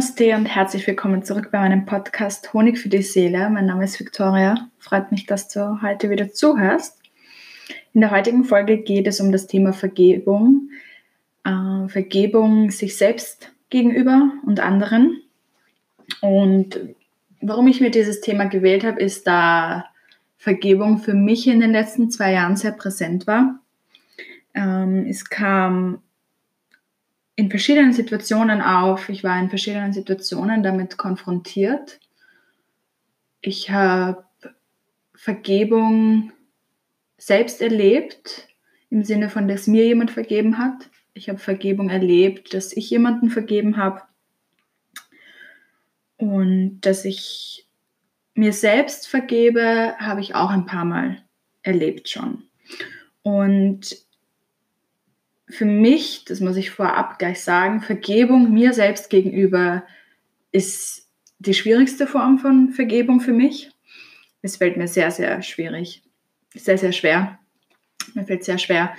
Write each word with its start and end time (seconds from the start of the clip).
Namaste 0.00 0.34
und 0.34 0.46
herzlich 0.46 0.86
willkommen 0.86 1.24
zurück 1.24 1.50
bei 1.52 1.58
meinem 1.58 1.84
Podcast 1.84 2.54
Honig 2.54 2.78
für 2.78 2.88
die 2.88 3.02
Seele. 3.02 3.50
Mein 3.50 3.66
Name 3.66 3.84
ist 3.84 4.00
Victoria. 4.00 4.70
Freut 4.78 5.12
mich, 5.12 5.26
dass 5.26 5.48
du 5.48 5.82
heute 5.82 6.08
wieder 6.08 6.32
zuhörst. 6.32 6.98
In 7.92 8.00
der 8.00 8.10
heutigen 8.10 8.44
Folge 8.44 8.78
geht 8.78 9.06
es 9.06 9.20
um 9.20 9.30
das 9.30 9.46
Thema 9.46 9.74
Vergebung. 9.74 10.70
Äh, 11.44 11.86
Vergebung 11.88 12.70
sich 12.70 12.96
selbst 12.96 13.52
gegenüber 13.68 14.32
und 14.46 14.58
anderen. 14.60 15.20
Und 16.22 16.80
warum 17.42 17.68
ich 17.68 17.82
mir 17.82 17.90
dieses 17.90 18.22
Thema 18.22 18.46
gewählt 18.46 18.84
habe, 18.84 19.02
ist, 19.02 19.26
da 19.26 19.84
Vergebung 20.38 20.96
für 20.96 21.12
mich 21.12 21.46
in 21.46 21.60
den 21.60 21.72
letzten 21.72 22.10
zwei 22.10 22.32
Jahren 22.32 22.56
sehr 22.56 22.72
präsent 22.72 23.26
war. 23.26 23.60
Ähm, 24.54 25.04
es 25.06 25.28
kam 25.28 25.98
in 27.36 27.50
verschiedenen 27.50 27.92
Situationen 27.92 28.60
auf. 28.60 29.08
Ich 29.08 29.24
war 29.24 29.38
in 29.38 29.48
verschiedenen 29.48 29.92
Situationen 29.92 30.62
damit 30.62 30.96
konfrontiert. 30.96 32.00
Ich 33.40 33.70
habe 33.70 34.24
Vergebung 35.14 36.32
selbst 37.16 37.60
erlebt, 37.60 38.48
im 38.90 39.04
Sinne 39.04 39.30
von, 39.30 39.48
dass 39.48 39.66
mir 39.66 39.86
jemand 39.86 40.10
vergeben 40.10 40.58
hat. 40.58 40.90
Ich 41.14 41.28
habe 41.28 41.38
Vergebung 41.38 41.90
erlebt, 41.90 42.54
dass 42.54 42.72
ich 42.72 42.90
jemanden 42.90 43.30
vergeben 43.30 43.76
habe. 43.76 44.02
Und 46.16 46.80
dass 46.82 47.04
ich 47.04 47.66
mir 48.34 48.52
selbst 48.52 49.08
vergebe, 49.08 49.94
habe 49.98 50.20
ich 50.20 50.34
auch 50.34 50.50
ein 50.50 50.66
paar 50.66 50.84
Mal 50.84 51.22
erlebt 51.62 52.08
schon. 52.08 52.44
Und 53.22 53.96
für 55.50 55.64
mich, 55.64 56.24
das 56.24 56.40
muss 56.40 56.56
ich 56.56 56.70
vorab 56.70 57.18
gleich 57.18 57.42
sagen, 57.42 57.80
Vergebung 57.80 58.52
mir 58.52 58.72
selbst 58.72 59.10
gegenüber 59.10 59.84
ist 60.52 61.08
die 61.38 61.54
schwierigste 61.54 62.06
Form 62.06 62.38
von 62.38 62.70
Vergebung 62.70 63.20
für 63.20 63.32
mich. 63.32 63.70
Es 64.42 64.56
fällt 64.56 64.76
mir 64.76 64.88
sehr, 64.88 65.10
sehr 65.10 65.42
schwierig, 65.42 66.02
sehr, 66.54 66.78
sehr 66.78 66.92
schwer. 66.92 67.38
Mir 68.14 68.24
fällt 68.24 68.44
sehr 68.44 68.58
schwer, 68.58 68.94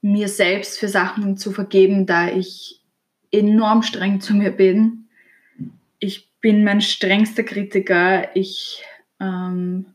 mir 0.00 0.28
selbst 0.28 0.78
für 0.78 0.88
Sachen 0.88 1.36
zu 1.36 1.52
vergeben, 1.52 2.06
da 2.06 2.28
ich 2.28 2.80
enorm 3.30 3.82
streng 3.82 4.20
zu 4.20 4.34
mir 4.34 4.50
bin. 4.50 5.08
Ich 5.98 6.30
bin 6.40 6.64
mein 6.64 6.80
strengster 6.80 7.42
Kritiker. 7.42 8.34
Ich 8.36 8.82
ähm, 9.20 9.86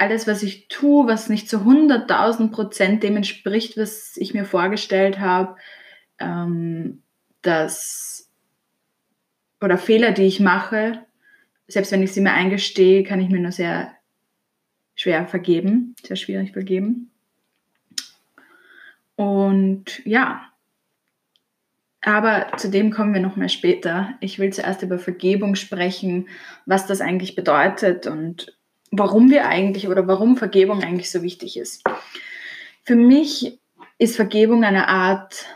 alles, 0.00 0.26
was 0.26 0.42
ich 0.42 0.68
tue, 0.68 1.06
was 1.06 1.28
nicht 1.28 1.48
zu 1.48 1.58
100.000 1.58 2.50
Prozent 2.50 3.02
dem 3.02 3.16
entspricht, 3.16 3.76
was 3.76 4.16
ich 4.16 4.32
mir 4.32 4.46
vorgestellt 4.46 5.20
habe, 5.20 5.56
ähm, 6.18 7.02
dass, 7.42 8.30
oder 9.60 9.76
Fehler, 9.76 10.12
die 10.12 10.24
ich 10.24 10.40
mache, 10.40 11.04
selbst 11.68 11.92
wenn 11.92 12.02
ich 12.02 12.12
sie 12.12 12.22
mir 12.22 12.32
eingestehe, 12.32 13.04
kann 13.04 13.20
ich 13.20 13.28
mir 13.28 13.40
nur 13.40 13.52
sehr 13.52 13.92
schwer 14.94 15.26
vergeben, 15.26 15.94
sehr 16.02 16.16
schwierig 16.16 16.52
vergeben. 16.52 17.10
Und 19.16 20.04
ja, 20.06 20.50
aber 22.00 22.56
zu 22.56 22.70
dem 22.70 22.90
kommen 22.90 23.12
wir 23.12 23.20
noch 23.20 23.36
mal 23.36 23.50
später. 23.50 24.14
Ich 24.20 24.38
will 24.38 24.50
zuerst 24.50 24.82
über 24.82 24.98
Vergebung 24.98 25.56
sprechen, 25.56 26.28
was 26.64 26.86
das 26.86 27.02
eigentlich 27.02 27.36
bedeutet 27.36 28.06
und 28.06 28.56
warum 28.90 29.30
wir 29.30 29.46
eigentlich 29.46 29.88
oder 29.88 30.06
warum 30.06 30.36
Vergebung 30.36 30.82
eigentlich 30.82 31.10
so 31.10 31.22
wichtig 31.22 31.56
ist. 31.56 31.84
Für 32.84 32.96
mich 32.96 33.58
ist 33.98 34.16
Vergebung 34.16 34.64
eine 34.64 34.88
Art 34.88 35.46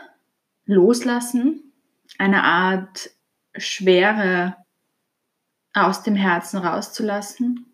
Loslassen, 0.65 1.73
eine 2.17 2.43
Art 2.43 3.09
Schwere 3.57 4.55
aus 5.73 6.03
dem 6.03 6.15
Herzen 6.15 6.57
rauszulassen, 6.57 7.65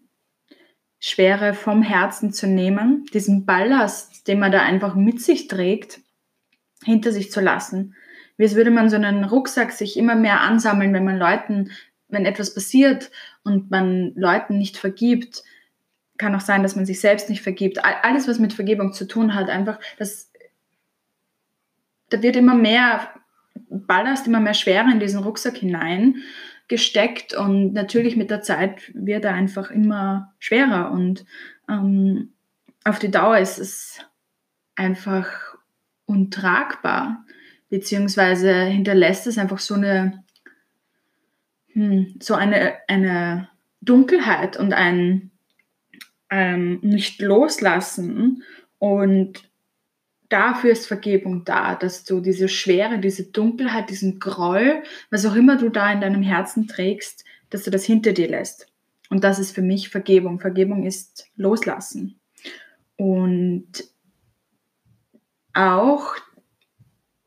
Schwere 1.00 1.54
vom 1.54 1.82
Herzen 1.82 2.32
zu 2.32 2.48
nehmen, 2.48 3.06
diesen 3.14 3.46
Ballast, 3.46 4.28
den 4.28 4.40
man 4.40 4.52
da 4.52 4.62
einfach 4.62 4.96
mit 4.96 5.22
sich 5.22 5.48
trägt, 5.48 6.00
hinter 6.84 7.12
sich 7.12 7.32
zu 7.32 7.42
lassen. 7.42 7.96
Wie 8.38 8.44
als 8.44 8.56
würde 8.56 8.72
man 8.72 8.90
so 8.90 8.96
einen 8.96 9.24
Rucksack 9.24 9.72
sich 9.72 9.98
immer 9.98 10.16
mehr 10.16 10.42
ansammeln, 10.42 10.94
wenn 10.94 11.06
man 11.06 11.18
Leuten, 11.18 11.72
wenn 12.12 12.26
etwas 12.26 12.54
passiert 12.54 13.12
und 13.44 13.72
man 13.72 14.14
Leuten 14.16 14.58
nicht 14.58 14.78
vergibt, 14.78 15.44
kann 16.18 16.36
auch 16.36 16.42
sein, 16.42 16.64
dass 16.64 16.76
man 16.76 16.86
sich 16.86 17.00
selbst 17.00 17.30
nicht 17.30 17.42
vergibt. 17.42 17.84
Alles, 17.84 18.28
was 18.28 18.40
mit 18.40 18.54
Vergebung 18.54 18.94
zu 18.94 19.08
tun 19.08 19.34
hat, 19.34 19.50
einfach, 19.50 19.80
das, 19.98 20.32
da 22.10 22.22
wird 22.22 22.36
immer 22.36 22.56
mehr 22.56 23.10
Ballast, 23.70 24.28
immer 24.28 24.40
mehr 24.40 24.54
Schwere 24.54 24.92
in 24.92 25.00
diesen 25.00 25.24
Rucksack 25.24 25.58
hinein 25.58 26.18
gesteckt 26.68 27.34
und 27.34 27.74
natürlich 27.74 28.16
mit 28.16 28.30
der 28.30 28.42
Zeit 28.42 28.92
wird 28.94 29.26
er 29.26 29.34
einfach 29.34 29.72
immer 29.72 30.34
schwerer 30.40 30.92
und 30.92 31.26
ähm, 31.68 32.32
auf 32.84 33.00
die 33.00 33.12
Dauer 33.12 33.38
ist 33.40 33.60
es 33.60 34.00
einfach 34.76 35.56
untragbar, 36.06 37.26
beziehungsweise 37.70 38.64
hinterlässt 38.64 39.28
es 39.28 39.38
einfach 39.38 39.60
so 39.60 39.74
eine, 39.74 40.24
hm, 41.74 42.16
so 42.22 42.34
eine, 42.34 42.76
eine 42.88 43.50
Dunkelheit 43.82 44.58
und 44.58 44.74
ein, 44.74 45.32
ähm, 46.30 46.80
nicht 46.82 47.22
loslassen. 47.22 48.44
Und 48.80 49.50
dafür 50.30 50.72
ist 50.72 50.88
Vergebung 50.88 51.44
da, 51.46 51.76
dass 51.76 52.04
du 52.04 52.20
diese 52.20 52.48
Schwere, 52.48 53.00
diese 53.00 53.26
Dunkelheit, 53.32 53.90
diesen 53.90 54.20
Groll, 54.20 54.84
was 55.10 55.26
auch 55.26 55.36
immer 55.36 55.58
du 55.58 55.70
da 55.70 55.92
in 55.92 56.02
deinem 56.02 56.24
Herzen 56.24 56.68
trägst, 56.68 57.26
dass 57.50 57.64
du 57.64 57.72
das 57.72 57.84
hinter 57.84 58.14
dir 58.14 58.30
lässt. 58.30 58.68
Und 59.10 59.24
das 59.24 59.40
ist 59.40 59.54
für 59.54 59.62
mich 59.62 59.90
Vergebung. 59.90 60.40
Vergebung 60.40 60.86
ist 60.86 61.28
Loslassen. 61.36 62.20
Und 62.96 63.84
auch 65.54 66.16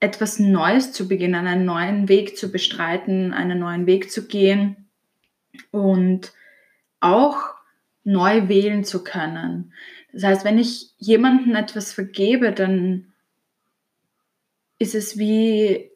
etwas 0.05 0.39
Neues 0.39 0.93
zu 0.93 1.09
beginnen, 1.09 1.47
einen 1.47 1.65
neuen 1.65 2.09
Weg 2.11 2.37
zu 2.37 2.53
bestreiten, 2.53 3.33
einen 3.33 3.59
neuen 3.59 3.87
Weg 3.87 4.11
zu 4.11 4.27
gehen 4.29 4.89
und 5.71 6.33
auch 7.01 7.39
neu 8.05 8.49
wählen 8.49 8.85
zu 8.85 9.03
können. 9.03 9.73
Das 10.13 10.25
heißt, 10.25 10.45
wenn 10.45 10.59
ich 10.59 10.93
jemandem 10.99 11.57
etwas 11.57 11.95
vergebe, 11.95 12.53
dann 12.53 13.15
ist 14.79 14.95
es 14.95 15.17
wie 15.17 15.91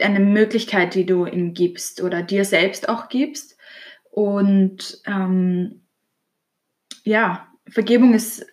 eine 0.00 0.20
Möglichkeit, 0.20 0.94
die 0.94 1.04
du 1.04 1.26
ihm 1.26 1.52
gibst 1.52 2.02
oder 2.02 2.22
dir 2.22 2.46
selbst 2.46 2.88
auch 2.88 3.10
gibst. 3.10 3.58
Und 4.10 5.02
ähm, 5.06 5.82
ja, 7.02 7.46
Vergebung 7.68 8.14
ist 8.14 8.46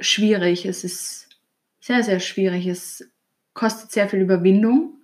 schwierig. 0.00 0.64
Es 0.64 0.82
ist 0.82 1.28
sehr, 1.78 2.02
sehr 2.02 2.20
schwierig. 2.20 2.66
Es 2.66 3.06
kostet 3.54 3.92
sehr 3.92 4.08
viel 4.08 4.20
Überwindung. 4.20 4.98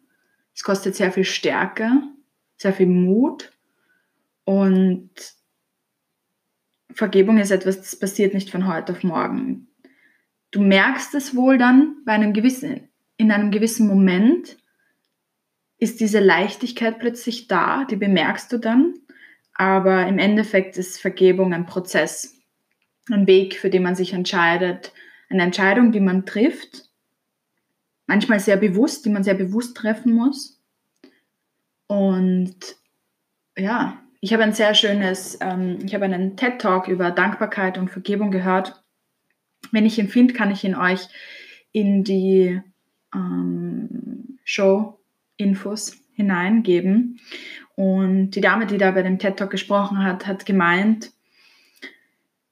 Es 0.55 0.63
kostet 0.63 0.97
sehr 0.97 1.13
viel 1.13 1.25
Stärke, 1.25 1.91
sehr 2.57 2.73
viel 2.73 2.87
Mut. 2.87 3.53
Und 4.45 5.11
Vergebung 6.93 7.39
ist 7.39 7.51
etwas, 7.51 7.79
das 7.79 7.97
passiert 7.97 8.35
nicht 8.35 8.51
von 8.51 8.67
heute 8.67 8.93
auf 8.93 9.03
morgen. 9.05 9.69
Du 10.51 10.61
merkst 10.61 11.15
es 11.15 11.37
wohl 11.37 11.57
dann 11.59 12.03
bei 12.05 12.13
einem 12.13 12.33
gewissen, 12.33 12.89
in 13.17 13.31
einem 13.31 13.51
gewissen 13.51 13.87
Moment 13.87 14.57
ist 15.79 16.01
diese 16.01 16.21
Leichtigkeit 16.21 16.99
plötzlich 16.99 17.49
da, 17.49 17.85
die 17.85 17.97
bemerkst 17.97 18.53
du 18.53 18.59
dann, 18.59 18.95
aber 19.55 20.07
im 20.07 20.19
Endeffekt 20.19 20.77
ist 20.77 21.01
Vergebung 21.01 21.55
ein 21.55 21.67
Prozess, 21.67 22.39
ein 23.11 23.27
Weg, 23.27 23.57
für 23.57 23.71
den 23.71 23.83
man 23.83 23.95
sich 23.95 24.13
entscheidet, 24.13 24.93
eine 25.29 25.43
Entscheidung, 25.43 25.93
die 25.93 26.01
man 26.01 26.27
trifft, 26.27 26.90
manchmal 28.11 28.41
sehr 28.41 28.57
bewusst, 28.57 29.05
die 29.05 29.11
man 29.11 29.23
sehr 29.23 29.35
bewusst 29.35 29.77
treffen 29.77 30.13
muss. 30.13 30.61
Und 31.87 32.57
ja, 33.57 34.03
ich 34.21 34.33
habe 34.33 34.43
ein 34.43 34.53
sehr 34.53 34.75
schönes, 34.75 35.39
ähm, 35.41 35.79
ich 35.85 35.95
habe 35.95 36.07
einen 36.07 36.37
TED-Talk 36.37 36.89
über 36.89 37.13
Dankbarkeit 37.13 37.79
und 37.79 37.89
Vergebung 37.89 38.33
gehört. 38.33 38.83
Wenn 39.71 39.87
ich 39.87 39.97
ihn 39.97 40.09
finde, 40.09 40.35
kann 40.35 40.51
ich 40.51 40.65
ihn 40.65 40.75
euch 40.75 41.07
in 41.71 42.03
die 42.03 42.61
ähm, 43.15 44.41
Show-Infos 44.43 45.97
hineingeben. 46.15 47.21
Und 47.77 48.33
die 48.33 48.41
Dame, 48.41 48.67
die 48.67 48.77
da 48.77 48.91
bei 48.91 49.03
dem 49.03 49.21
TED-Talk 49.21 49.51
gesprochen 49.51 50.03
hat, 50.03 50.27
hat 50.27 50.47
gemeint, 50.47 51.13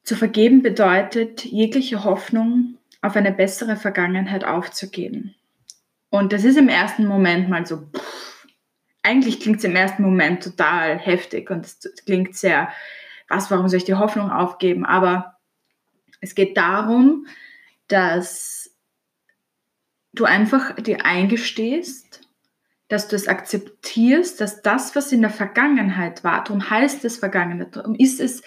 zu 0.04 0.14
vergeben 0.14 0.62
bedeutet, 0.62 1.44
jegliche 1.44 2.04
Hoffnung 2.04 2.78
auf 3.02 3.16
eine 3.16 3.32
bessere 3.32 3.74
Vergangenheit 3.74 4.44
aufzugeben. 4.44 5.34
Und 6.10 6.32
das 6.32 6.44
ist 6.44 6.56
im 6.56 6.68
ersten 6.68 7.06
Moment 7.06 7.48
mal 7.48 7.66
so, 7.66 7.88
pff, 7.94 8.46
eigentlich 9.02 9.40
klingt 9.40 9.58
es 9.58 9.64
im 9.64 9.76
ersten 9.76 10.02
Moment 10.02 10.42
total 10.42 10.98
heftig 10.98 11.50
und 11.50 11.64
es 11.64 11.80
klingt 12.04 12.36
sehr, 12.36 12.68
was, 13.28 13.50
warum 13.50 13.68
soll 13.68 13.78
ich 13.78 13.84
die 13.84 13.94
Hoffnung 13.94 14.30
aufgeben? 14.30 14.84
Aber 14.84 15.38
es 16.20 16.34
geht 16.34 16.56
darum, 16.56 17.26
dass 17.88 18.74
du 20.12 20.24
einfach 20.24 20.74
dir 20.76 21.04
eingestehst, 21.04 22.28
dass 22.88 23.08
du 23.08 23.16
es 23.16 23.28
akzeptierst, 23.28 24.40
dass 24.40 24.62
das, 24.62 24.96
was 24.96 25.12
in 25.12 25.20
der 25.20 25.30
Vergangenheit 25.30 26.24
war, 26.24 26.42
darum 26.44 26.68
heißt 26.68 27.04
es 27.04 27.18
Vergangenheit, 27.18 27.76
darum 27.76 27.94
ist 27.94 28.18
es, 28.18 28.42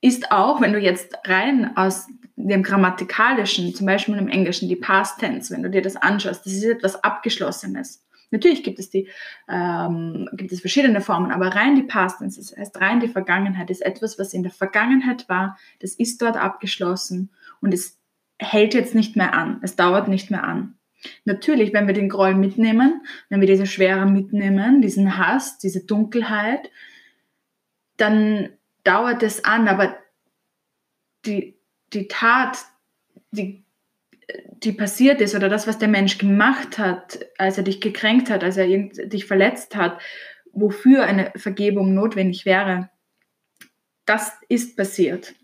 ist 0.00 0.32
auch, 0.32 0.60
wenn 0.60 0.72
du 0.72 0.78
jetzt 0.78 1.14
rein 1.24 1.76
aus 1.76 2.06
dem 2.36 2.62
Grammatikalischen, 2.62 3.74
zum 3.74 3.86
Beispiel 3.86 4.16
im 4.16 4.28
Englischen, 4.28 4.68
die 4.68 4.76
Past 4.76 5.18
Tense, 5.18 5.52
wenn 5.52 5.62
du 5.62 5.70
dir 5.70 5.82
das 5.82 5.96
anschaust, 5.96 6.44
das 6.44 6.52
ist 6.52 6.64
etwas 6.64 7.02
Abgeschlossenes. 7.02 8.04
Natürlich 8.30 8.62
gibt 8.62 8.78
es 8.78 8.90
die, 8.90 9.08
ähm, 9.48 10.28
gibt 10.32 10.52
es 10.52 10.60
verschiedene 10.60 11.00
Formen, 11.00 11.30
aber 11.30 11.48
rein 11.48 11.76
die 11.76 11.82
Past 11.82 12.18
Tense, 12.18 12.40
das 12.40 12.56
heißt 12.56 12.80
rein 12.80 13.00
die 13.00 13.08
Vergangenheit, 13.08 13.70
ist 13.70 13.80
etwas, 13.80 14.18
was 14.18 14.34
in 14.34 14.42
der 14.42 14.52
Vergangenheit 14.52 15.28
war, 15.28 15.58
das 15.80 15.94
ist 15.94 16.20
dort 16.20 16.36
abgeschlossen 16.36 17.30
und 17.60 17.72
es 17.72 17.98
hält 18.38 18.74
jetzt 18.74 18.94
nicht 18.94 19.16
mehr 19.16 19.32
an, 19.32 19.60
es 19.62 19.76
dauert 19.76 20.08
nicht 20.08 20.30
mehr 20.30 20.44
an. 20.44 20.74
Natürlich, 21.24 21.72
wenn 21.72 21.86
wir 21.86 21.94
den 21.94 22.08
Groll 22.08 22.34
mitnehmen, 22.34 23.02
wenn 23.28 23.40
wir 23.40 23.48
diese 23.48 23.66
Schwere 23.66 24.06
mitnehmen, 24.06 24.82
diesen 24.82 25.18
Hass, 25.18 25.58
diese 25.58 25.84
Dunkelheit, 25.84 26.70
dann 27.96 28.50
dauert 28.84 29.22
es 29.22 29.44
an, 29.44 29.68
aber 29.68 29.96
die, 31.24 31.55
die 31.96 32.08
Tat, 32.08 32.58
die, 33.30 33.64
die 34.62 34.72
passiert 34.72 35.20
ist 35.20 35.34
oder 35.34 35.48
das, 35.48 35.66
was 35.66 35.78
der 35.78 35.88
Mensch 35.88 36.18
gemacht 36.18 36.78
hat, 36.78 37.18
als 37.38 37.58
er 37.58 37.64
dich 37.64 37.80
gekränkt 37.80 38.30
hat, 38.30 38.44
als 38.44 38.56
er 38.56 38.66
dich 38.68 39.26
verletzt 39.26 39.74
hat, 39.76 40.00
wofür 40.52 41.04
eine 41.04 41.32
Vergebung 41.36 41.94
notwendig 41.94 42.46
wäre, 42.46 42.90
das 44.04 44.32
ist 44.48 44.76
passiert. 44.76 45.34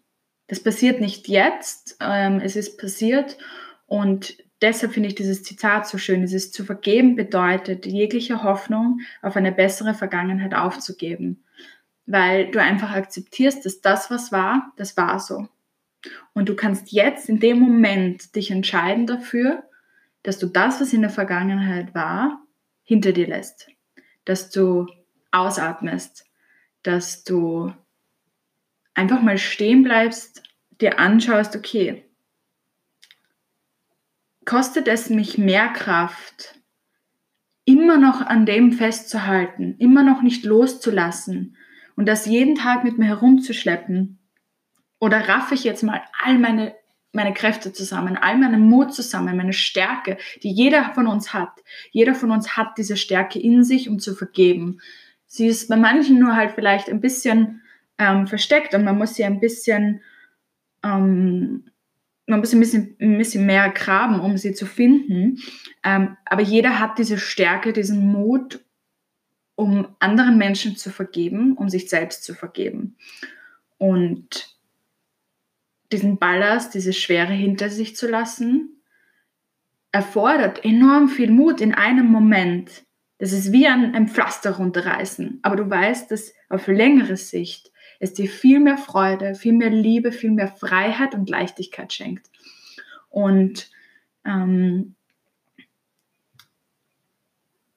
Das 0.46 0.62
passiert 0.62 1.00
nicht 1.00 1.28
jetzt, 1.28 1.96
ähm, 2.00 2.40
es 2.42 2.56
ist 2.56 2.78
passiert 2.78 3.38
und 3.86 4.36
deshalb 4.60 4.92
finde 4.92 5.08
ich 5.08 5.14
dieses 5.14 5.42
Zitat 5.42 5.86
so 5.88 5.98
schön. 5.98 6.20
Dieses 6.20 6.52
zu 6.52 6.64
vergeben 6.64 7.16
bedeutet, 7.16 7.86
jegliche 7.86 8.42
Hoffnung 8.42 9.00
auf 9.20 9.36
eine 9.36 9.52
bessere 9.52 9.94
Vergangenheit 9.94 10.54
aufzugeben, 10.54 11.44
weil 12.06 12.50
du 12.50 12.60
einfach 12.60 12.92
akzeptierst, 12.92 13.64
dass 13.64 13.80
das, 13.80 14.10
was 14.10 14.32
war, 14.32 14.72
das 14.76 14.96
war 14.96 15.18
so. 15.18 15.48
Und 16.32 16.48
du 16.48 16.56
kannst 16.56 16.92
jetzt 16.92 17.28
in 17.28 17.40
dem 17.40 17.58
Moment 17.58 18.34
dich 18.34 18.50
entscheiden 18.50 19.06
dafür, 19.06 19.62
dass 20.22 20.38
du 20.38 20.46
das, 20.46 20.80
was 20.80 20.92
in 20.92 21.02
der 21.02 21.10
Vergangenheit 21.10 21.94
war, 21.94 22.42
hinter 22.82 23.12
dir 23.12 23.26
lässt. 23.26 23.68
Dass 24.24 24.50
du 24.50 24.86
ausatmest, 25.30 26.24
dass 26.82 27.24
du 27.24 27.72
einfach 28.94 29.22
mal 29.22 29.38
stehen 29.38 29.82
bleibst, 29.82 30.42
dir 30.80 30.98
anschaust, 30.98 31.56
okay, 31.56 32.04
kostet 34.44 34.88
es 34.88 35.10
mich 35.10 35.38
mehr 35.38 35.68
Kraft, 35.68 36.60
immer 37.64 37.96
noch 37.96 38.20
an 38.20 38.44
dem 38.44 38.72
festzuhalten, 38.72 39.76
immer 39.78 40.02
noch 40.02 40.22
nicht 40.22 40.44
loszulassen 40.44 41.56
und 41.94 42.06
das 42.06 42.26
jeden 42.26 42.56
Tag 42.56 42.84
mit 42.84 42.98
mir 42.98 43.06
herumzuschleppen? 43.06 44.18
Oder 45.02 45.28
raffe 45.28 45.54
ich 45.54 45.64
jetzt 45.64 45.82
mal 45.82 46.00
all 46.22 46.38
meine, 46.38 46.76
meine 47.10 47.34
Kräfte 47.34 47.72
zusammen, 47.72 48.16
all 48.16 48.38
meinen 48.38 48.68
Mut 48.68 48.94
zusammen, 48.94 49.36
meine 49.36 49.52
Stärke, 49.52 50.16
die 50.44 50.52
jeder 50.52 50.92
von 50.94 51.08
uns 51.08 51.34
hat. 51.34 51.50
Jeder 51.90 52.14
von 52.14 52.30
uns 52.30 52.56
hat 52.56 52.78
diese 52.78 52.96
Stärke 52.96 53.40
in 53.40 53.64
sich, 53.64 53.88
um 53.88 53.98
zu 53.98 54.14
vergeben. 54.14 54.80
Sie 55.26 55.48
ist 55.48 55.68
bei 55.68 55.76
manchen 55.76 56.20
nur 56.20 56.36
halt 56.36 56.52
vielleicht 56.52 56.88
ein 56.88 57.00
bisschen 57.00 57.62
ähm, 57.98 58.28
versteckt 58.28 58.76
und 58.76 58.84
man 58.84 58.96
muss 58.96 59.16
sie 59.16 59.24
ein 59.24 59.40
bisschen 59.40 60.02
ähm, 60.84 61.64
man 62.26 62.38
muss 62.38 62.52
ein 62.52 62.60
bisschen, 62.60 62.96
ein 63.00 63.18
bisschen 63.18 63.44
mehr 63.44 63.70
graben, 63.70 64.20
um 64.20 64.38
sie 64.38 64.54
zu 64.54 64.66
finden. 64.66 65.40
Ähm, 65.82 66.16
aber 66.26 66.42
jeder 66.42 66.78
hat 66.78 66.96
diese 66.98 67.18
Stärke, 67.18 67.72
diesen 67.72 68.06
Mut, 68.06 68.60
um 69.56 69.88
anderen 69.98 70.38
Menschen 70.38 70.76
zu 70.76 70.90
vergeben, 70.90 71.56
um 71.56 71.68
sich 71.68 71.90
selbst 71.90 72.22
zu 72.22 72.34
vergeben. 72.34 72.94
Und 73.78 74.52
diesen 75.92 76.18
Ballast, 76.18 76.74
diese 76.74 76.92
Schwere 76.92 77.32
hinter 77.32 77.70
sich 77.70 77.96
zu 77.96 78.08
lassen, 78.08 78.82
erfordert 79.92 80.64
enorm 80.64 81.08
viel 81.08 81.30
Mut 81.30 81.60
in 81.60 81.74
einem 81.74 82.06
Moment. 82.06 82.84
Das 83.18 83.32
ist 83.32 83.52
wie 83.52 83.66
ein, 83.66 83.94
ein 83.94 84.08
Pflaster 84.08 84.52
runterreißen. 84.52 85.40
Aber 85.42 85.56
du 85.56 85.68
weißt, 85.68 86.10
dass 86.10 86.32
auf 86.48 86.66
längere 86.66 87.16
Sicht 87.16 87.70
es 88.00 88.14
dir 88.14 88.28
viel 88.28 88.58
mehr 88.58 88.78
Freude, 88.78 89.34
viel 89.34 89.52
mehr 89.52 89.70
Liebe, 89.70 90.10
viel 90.10 90.32
mehr 90.32 90.48
Freiheit 90.48 91.14
und 91.14 91.30
Leichtigkeit 91.30 91.92
schenkt. 91.92 92.28
Und 93.10 93.70
ähm, 94.24 94.96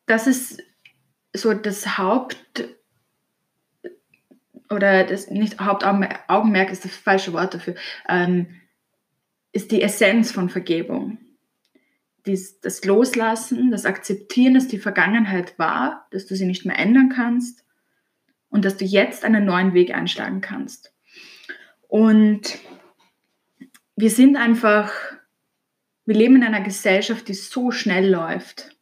das 0.08 0.26
ist 0.26 0.64
so 1.34 1.54
das 1.54 1.98
Haupt 1.98 2.64
oder 4.70 5.04
das 5.04 5.30
nicht 5.30 5.60
Hauptaugenmerk 5.60 6.72
ist 6.72 6.86
das 6.86 6.96
falsche 6.96 7.34
Wort 7.34 7.54
dafür, 7.54 7.76
ähm, 8.10 8.48
ist 9.52 9.72
die 9.72 9.82
Essenz 9.82 10.32
von 10.32 10.50
Vergebung. 10.50 11.18
Dies, 12.26 12.60
das 12.60 12.84
Loslassen, 12.84 13.72
das 13.72 13.86
Akzeptieren, 13.86 14.56
dass 14.56 14.68
die 14.68 14.80
Vergangenheit 14.80 15.58
war, 15.60 16.08
dass 16.12 16.26
du 16.26 16.36
sie 16.36 16.46
nicht 16.46 16.66
mehr 16.66 16.80
ändern 16.80 17.10
kannst 17.10 17.64
und 18.50 18.66
dass 18.66 18.78
du 18.78 18.86
jetzt 18.86 19.24
einen 19.24 19.46
neuen 19.46 19.74
Weg 19.74 19.94
einschlagen 19.94 20.42
kannst. 20.42 20.92
Und 21.88 22.58
wir 23.96 24.10
sind 24.10 24.36
einfach, 24.36 24.92
wir 26.06 26.16
leben 26.16 26.38
in 26.38 26.44
einer 26.44 26.62
Gesellschaft, 26.62 27.28
die 27.28 27.34
so 27.34 27.72
schnell 27.72 28.10
läuft. 28.10 28.76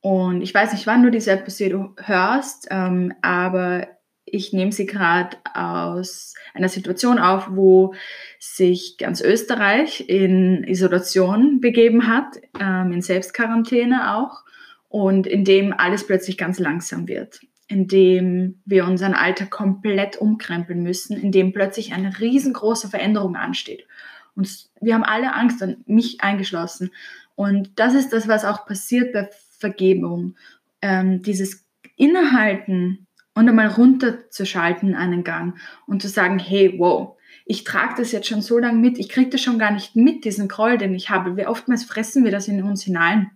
Und 0.00 0.40
ich 0.40 0.54
weiß 0.54 0.72
nicht, 0.72 0.86
wann 0.86 1.02
du 1.02 1.10
diese 1.10 1.32
Episode 1.32 1.92
hörst, 1.98 2.68
ähm, 2.70 3.12
aber 3.20 3.88
ich 4.32 4.52
nehme 4.52 4.72
sie 4.72 4.86
gerade 4.86 5.36
aus 5.54 6.34
einer 6.54 6.68
Situation 6.68 7.18
auf, 7.18 7.48
wo 7.50 7.94
sich 8.38 8.96
ganz 8.98 9.20
Österreich 9.20 10.08
in 10.08 10.64
Isolation 10.64 11.60
begeben 11.60 12.08
hat, 12.08 12.40
ähm, 12.60 12.92
in 12.92 13.02
Selbstquarantäne 13.02 14.16
auch, 14.16 14.44
und 14.88 15.26
in 15.26 15.44
dem 15.44 15.72
alles 15.72 16.06
plötzlich 16.06 16.36
ganz 16.36 16.58
langsam 16.58 17.06
wird 17.06 17.40
in 17.70 17.86
dem 17.86 18.60
wir 18.64 18.84
unseren 18.84 19.14
Alltag 19.14 19.50
komplett 19.50 20.16
umkrempeln 20.16 20.82
müssen, 20.82 21.16
in 21.16 21.30
dem 21.30 21.52
plötzlich 21.52 21.92
eine 21.92 22.18
riesengroße 22.18 22.88
Veränderung 22.88 23.36
ansteht. 23.36 23.86
Und 24.34 24.68
wir 24.80 24.94
haben 24.94 25.04
alle 25.04 25.34
Angst, 25.34 25.62
und 25.62 25.88
mich 25.88 26.20
eingeschlossen. 26.20 26.90
Und 27.36 27.78
das 27.78 27.94
ist 27.94 28.12
das, 28.12 28.26
was 28.26 28.44
auch 28.44 28.66
passiert 28.66 29.12
bei 29.12 29.30
Vergebung. 29.58 30.34
Ähm, 30.82 31.22
dieses 31.22 31.64
Innehalten 31.94 33.06
und 33.34 33.48
einmal 33.48 33.68
runterzuschalten 33.68 34.94
einen 34.94 35.24
Gang 35.24 35.58
und 35.86 36.02
zu 36.02 36.08
sagen, 36.08 36.38
hey, 36.38 36.74
wow, 36.78 37.16
ich 37.46 37.64
trage 37.64 37.94
das 37.96 38.12
jetzt 38.12 38.28
schon 38.28 38.42
so 38.42 38.58
lange 38.58 38.78
mit, 38.78 38.98
ich 38.98 39.08
kriege 39.08 39.30
das 39.30 39.40
schon 39.40 39.58
gar 39.58 39.70
nicht 39.70 39.96
mit, 39.96 40.24
diesen 40.24 40.48
Groll, 40.48 40.78
den 40.78 40.94
ich 40.94 41.10
habe. 41.10 41.36
Wir 41.36 41.50
oftmals 41.50 41.84
fressen 41.84 42.24
wir 42.24 42.30
das 42.30 42.48
in 42.48 42.62
uns 42.62 42.82
hinein 42.82 43.30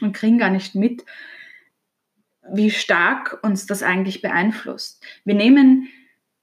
und 0.00 0.14
kriegen 0.14 0.38
gar 0.38 0.50
nicht 0.50 0.74
mit, 0.74 1.04
wie 2.52 2.70
stark 2.70 3.38
uns 3.42 3.66
das 3.66 3.82
eigentlich 3.82 4.22
beeinflusst. 4.22 5.02
Wir 5.24 5.34
nehmen 5.34 5.88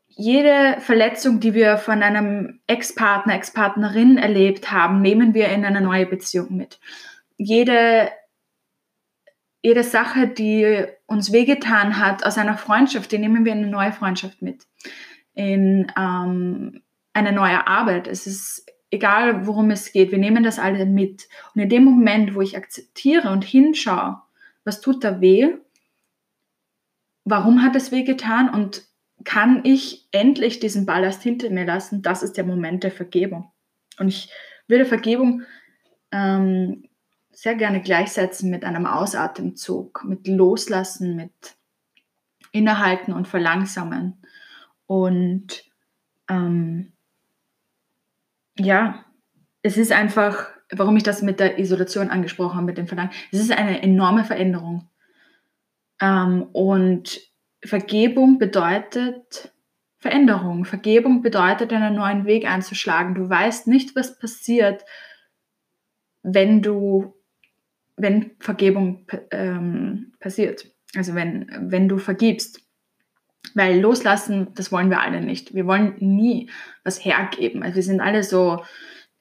jede 0.08 0.80
Verletzung, 0.80 1.40
die 1.40 1.54
wir 1.54 1.78
von 1.78 2.04
einem 2.04 2.60
Ex-Partner, 2.68 3.36
Ex-Partnerin 3.36 4.18
erlebt 4.18 4.72
haben, 4.72 5.02
nehmen 5.02 5.34
wir 5.34 5.50
in 5.50 5.66
eine 5.66 5.82
neue 5.82 6.06
Beziehung 6.06 6.56
mit. 6.56 6.80
Jede, 7.38 8.12
jede 9.64 9.84
Sache, 9.84 10.28
die 10.28 10.86
uns 11.14 11.32
wehgetan 11.32 12.00
hat 12.00 12.26
aus 12.26 12.38
einer 12.38 12.58
Freundschaft, 12.58 13.12
die 13.12 13.18
nehmen 13.18 13.46
wir 13.46 13.54
in 13.54 13.60
eine 13.60 13.68
neue 13.68 13.92
Freundschaft 13.92 14.42
mit. 14.42 14.68
In 15.34 15.92
ähm, 15.98 16.82
eine 17.14 17.32
neue 17.32 17.68
Arbeit. 17.68 18.08
Es 18.08 18.28
ist 18.28 18.66
egal, 18.92 19.48
worum 19.48 19.72
es 19.72 19.92
geht, 19.92 20.12
wir 20.12 20.18
nehmen 20.18 20.44
das 20.44 20.60
alle 20.60 20.86
mit. 20.86 21.28
Und 21.56 21.62
in 21.62 21.70
dem 21.70 21.84
Moment, 21.84 22.36
wo 22.36 22.42
ich 22.42 22.58
akzeptiere 22.58 23.32
und 23.32 23.44
hinschaue, 23.44 24.22
was 24.64 24.82
tut 24.82 25.04
da 25.04 25.22
weh, 25.22 25.50
warum 27.26 27.64
hat 27.64 27.76
es 27.76 27.92
weh 27.92 28.04
getan 28.04 28.50
und 28.50 28.84
kann 29.24 29.62
ich 29.64 30.08
endlich 30.12 30.60
diesen 30.60 30.86
Ballast 30.86 31.24
hinter 31.24 31.50
mir 31.50 31.66
lassen? 31.66 32.02
Das 32.02 32.24
ist 32.24 32.38
der 32.38 32.44
Moment 32.44 32.84
der 32.84 32.92
Vergebung. 32.92 33.52
Und 33.98 34.10
ich 34.10 34.30
würde 34.68 34.86
Vergebung 34.86 35.44
ähm, 36.12 36.88
sehr 37.34 37.56
gerne 37.56 37.82
gleichsetzen 37.82 38.50
mit 38.50 38.64
einem 38.64 38.86
Ausatemzug, 38.86 40.04
mit 40.06 40.28
Loslassen, 40.28 41.16
mit 41.16 41.56
Innehalten 42.52 43.14
und 43.14 43.28
Verlangsamen. 43.28 44.22
Und 44.86 45.64
ähm, 46.30 46.94
ja, 48.58 49.04
es 49.64 49.78
ist 49.78 49.92
einfach, 49.92 50.50
warum 50.72 50.98
ich 50.98 51.04
das 51.04 51.22
mit 51.22 51.40
der 51.40 51.58
Isolation 51.58 52.10
angesprochen 52.10 52.56
habe, 52.56 52.66
mit 52.66 52.78
dem 52.78 52.88
Verlangen, 52.88 53.12
es 53.32 53.40
ist 53.40 53.52
eine 53.52 53.82
enorme 53.82 54.24
Veränderung. 54.24 54.90
Ähm, 56.00 56.44
und 56.54 57.20
Vergebung 57.64 58.38
bedeutet 58.38 59.52
Veränderung. 59.98 60.66
Vergebung 60.66 61.22
bedeutet, 61.22 61.72
einen 61.72 61.96
neuen 61.96 62.26
Weg 62.26 62.46
einzuschlagen. 62.46 63.16
Du 63.16 63.30
weißt 63.30 63.68
nicht, 63.68 63.96
was 63.96 64.20
passiert, 64.20 64.84
wenn 66.24 66.62
du 66.62 67.16
wenn 67.96 68.32
Vergebung 68.40 69.06
ähm, 69.32 70.14
passiert. 70.20 70.68
Also 70.96 71.16
wenn, 71.16 71.50
wenn 71.72 71.88
du 71.88 71.98
vergibst. 71.98 72.62
Weil 73.56 73.80
loslassen, 73.80 74.54
das 74.56 74.72
wollen 74.72 74.90
wir 74.90 75.02
alle 75.02 75.22
nicht. 75.22 75.54
Wir 75.54 75.68
wollen 75.68 75.96
nie 76.00 76.50
was 76.84 77.04
hergeben. 77.04 77.62
Also 77.62 77.76
wir 77.76 77.84
sind 77.84 78.00
alle 78.00 78.24
so, 78.24 78.64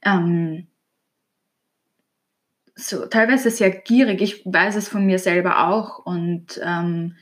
ähm, 0.03 0.69
so 2.75 3.07
teilweise 3.07 3.51
sehr 3.51 3.71
gierig. 3.71 4.23
Ich 4.23 4.43
weiß 4.45 4.77
es 4.77 4.89
von 4.89 5.05
mir 5.05 5.19
selber 5.19 5.69
auch. 5.69 5.99
Und 5.99 6.61
ähm, 6.65 7.17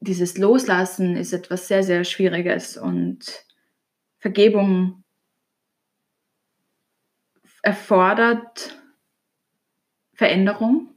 dieses 0.00 0.38
Loslassen 0.38 1.16
ist 1.16 1.32
etwas 1.32 1.68
sehr, 1.68 1.82
sehr 1.82 2.04
Schwieriges. 2.04 2.76
Und 2.76 3.44
Vergebung 4.18 5.04
erfordert 7.62 8.76
Veränderung 10.16 10.88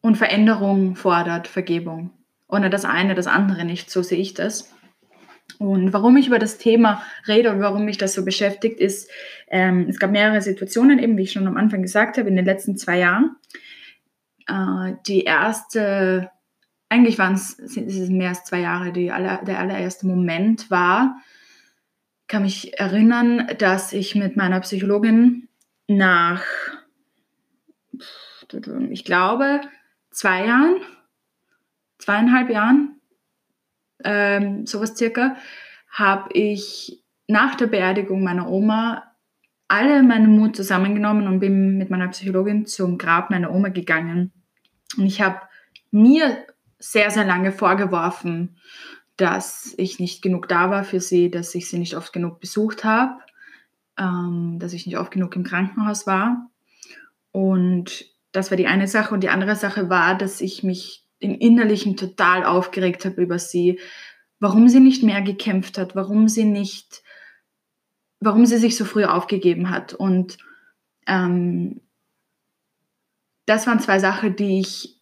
und 0.00 0.16
Veränderung 0.16 0.94
fordert 0.94 1.48
Vergebung. 1.48 2.10
Ohne 2.48 2.70
das 2.70 2.84
eine, 2.84 3.14
das 3.14 3.26
andere 3.26 3.64
nicht, 3.64 3.90
so 3.90 4.02
sehe 4.02 4.18
ich 4.18 4.34
das. 4.34 4.72
Und 5.58 5.92
warum 5.92 6.16
ich 6.16 6.26
über 6.26 6.38
das 6.38 6.58
Thema 6.58 7.02
rede 7.26 7.50
und 7.50 7.60
warum 7.60 7.84
mich 7.84 7.98
das 7.98 8.14
so 8.14 8.24
beschäftigt, 8.24 8.80
ist, 8.80 9.10
ähm, 9.48 9.86
es 9.88 9.98
gab 9.98 10.10
mehrere 10.10 10.42
Situationen, 10.42 10.98
eben 10.98 11.16
wie 11.16 11.22
ich 11.22 11.32
schon 11.32 11.46
am 11.46 11.56
Anfang 11.56 11.82
gesagt 11.82 12.18
habe, 12.18 12.28
in 12.28 12.36
den 12.36 12.44
letzten 12.44 12.76
zwei 12.76 12.98
Jahren. 12.98 13.36
Äh, 14.46 14.94
die 15.06 15.24
erste, 15.24 16.30
eigentlich 16.88 17.18
waren 17.18 17.34
es, 17.34 17.58
mehr 17.76 18.30
als 18.30 18.44
zwei 18.44 18.60
Jahre, 18.60 18.92
die 18.92 19.10
aller, 19.10 19.42
der 19.44 19.58
allererste 19.58 20.06
Moment 20.06 20.70
war, 20.70 21.16
kann 22.28 22.42
mich 22.42 22.78
erinnern, 22.78 23.48
dass 23.58 23.92
ich 23.92 24.14
mit 24.14 24.36
meiner 24.36 24.60
Psychologin 24.60 25.48
nach, 25.86 26.42
ich 28.90 29.04
glaube, 29.04 29.60
zwei 30.10 30.46
Jahren, 30.46 30.76
zweieinhalb 31.98 32.50
Jahren, 32.50 33.00
ähm, 34.04 34.66
sowas 34.66 34.96
circa, 34.96 35.36
habe 35.90 36.32
ich 36.32 37.02
nach 37.28 37.54
der 37.54 37.66
Beerdigung 37.66 38.22
meiner 38.22 38.48
Oma 38.48 39.04
alle 39.68 40.02
meinen 40.02 40.36
Mut 40.36 40.54
zusammengenommen 40.54 41.26
und 41.26 41.40
bin 41.40 41.78
mit 41.78 41.88
meiner 41.88 42.08
Psychologin 42.08 42.66
zum 42.66 42.98
Grab 42.98 43.30
meiner 43.30 43.50
Oma 43.50 43.68
gegangen. 43.68 44.32
Und 44.98 45.06
ich 45.06 45.22
habe 45.22 45.40
mir 45.90 46.44
sehr, 46.78 47.10
sehr 47.10 47.24
lange 47.24 47.52
vorgeworfen, 47.52 48.58
dass 49.16 49.72
ich 49.78 49.98
nicht 49.98 50.20
genug 50.20 50.48
da 50.48 50.68
war 50.70 50.84
für 50.84 51.00
sie, 51.00 51.30
dass 51.30 51.54
ich 51.54 51.70
sie 51.70 51.78
nicht 51.78 51.96
oft 51.96 52.12
genug 52.12 52.40
besucht 52.40 52.84
habe, 52.84 53.22
ähm, 53.98 54.58
dass 54.58 54.72
ich 54.72 54.84
nicht 54.86 54.98
oft 54.98 55.12
genug 55.12 55.36
im 55.36 55.44
Krankenhaus 55.44 56.06
war. 56.06 56.50
Und 57.30 58.11
das 58.32 58.50
war 58.50 58.56
die 58.56 58.66
eine 58.66 58.88
Sache. 58.88 59.14
Und 59.14 59.22
die 59.22 59.28
andere 59.28 59.56
Sache 59.56 59.88
war, 59.88 60.16
dass 60.16 60.40
ich 60.40 60.62
mich 60.62 61.06
im 61.18 61.34
Innerlichen 61.34 61.96
total 61.96 62.44
aufgeregt 62.44 63.04
habe 63.04 63.22
über 63.22 63.38
sie, 63.38 63.78
warum 64.40 64.68
sie 64.68 64.80
nicht 64.80 65.04
mehr 65.04 65.22
gekämpft 65.22 65.78
hat, 65.78 65.94
warum 65.94 66.28
sie 66.28 66.44
nicht, 66.44 67.02
warum 68.18 68.44
sie 68.44 68.56
sich 68.56 68.76
so 68.76 68.84
früh 68.84 69.04
aufgegeben 69.04 69.70
hat. 69.70 69.94
Und 69.94 70.38
ähm, 71.06 71.80
das 73.46 73.66
waren 73.66 73.80
zwei 73.80 74.00
Sachen, 74.00 74.34
die 74.34 74.60
ich, 74.60 75.00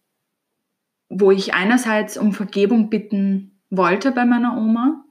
wo 1.09 1.31
ich 1.31 1.53
einerseits 1.53 2.17
um 2.17 2.33
Vergebung 2.33 2.89
bitten 2.89 3.63
wollte 3.69 4.11
bei 4.11 4.25
meiner 4.25 4.57
Oma, 4.57 5.03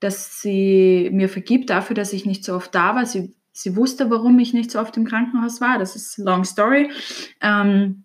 dass 0.00 0.40
sie 0.40 1.10
mir 1.12 1.28
vergibt 1.28 1.70
dafür, 1.70 1.94
dass 1.94 2.12
ich 2.12 2.26
nicht 2.26 2.44
so 2.44 2.54
oft 2.54 2.74
da 2.74 2.94
war. 2.94 3.06
Sie 3.06 3.37
Sie 3.60 3.74
wusste, 3.74 4.08
warum 4.08 4.38
ich 4.38 4.54
nicht 4.54 4.70
so 4.70 4.78
oft 4.78 4.96
im 4.96 5.04
Krankenhaus 5.04 5.60
war. 5.60 5.80
Das 5.80 5.96
ist 5.96 6.16
long 6.16 6.44
story. 6.44 6.92
Ähm, 7.40 8.04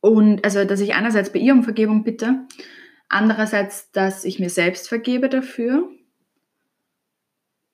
und 0.00 0.44
also, 0.44 0.66
dass 0.66 0.80
ich 0.80 0.94
einerseits 0.94 1.32
bei 1.32 1.38
ihr 1.38 1.54
um 1.54 1.62
Vergebung 1.62 2.04
bitte, 2.04 2.46
andererseits, 3.08 3.90
dass 3.92 4.24
ich 4.24 4.38
mir 4.38 4.50
selbst 4.50 4.86
vergebe 4.86 5.30
dafür 5.30 5.88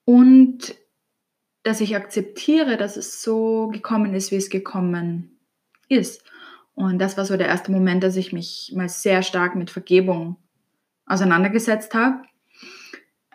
und 0.04 0.76
dass 1.64 1.80
ich 1.80 1.96
akzeptiere, 1.96 2.76
dass 2.76 2.96
es 2.96 3.20
so 3.20 3.66
gekommen 3.72 4.14
ist, 4.14 4.30
wie 4.30 4.36
es 4.36 4.48
gekommen 4.48 5.40
ist. 5.88 6.22
Und 6.74 7.00
das 7.00 7.16
war 7.16 7.24
so 7.24 7.36
der 7.36 7.48
erste 7.48 7.72
Moment, 7.72 8.04
dass 8.04 8.14
ich 8.14 8.32
mich 8.32 8.72
mal 8.76 8.88
sehr 8.88 9.24
stark 9.24 9.56
mit 9.56 9.70
Vergebung 9.70 10.36
auseinandergesetzt 11.04 11.94
habe. 11.94 12.22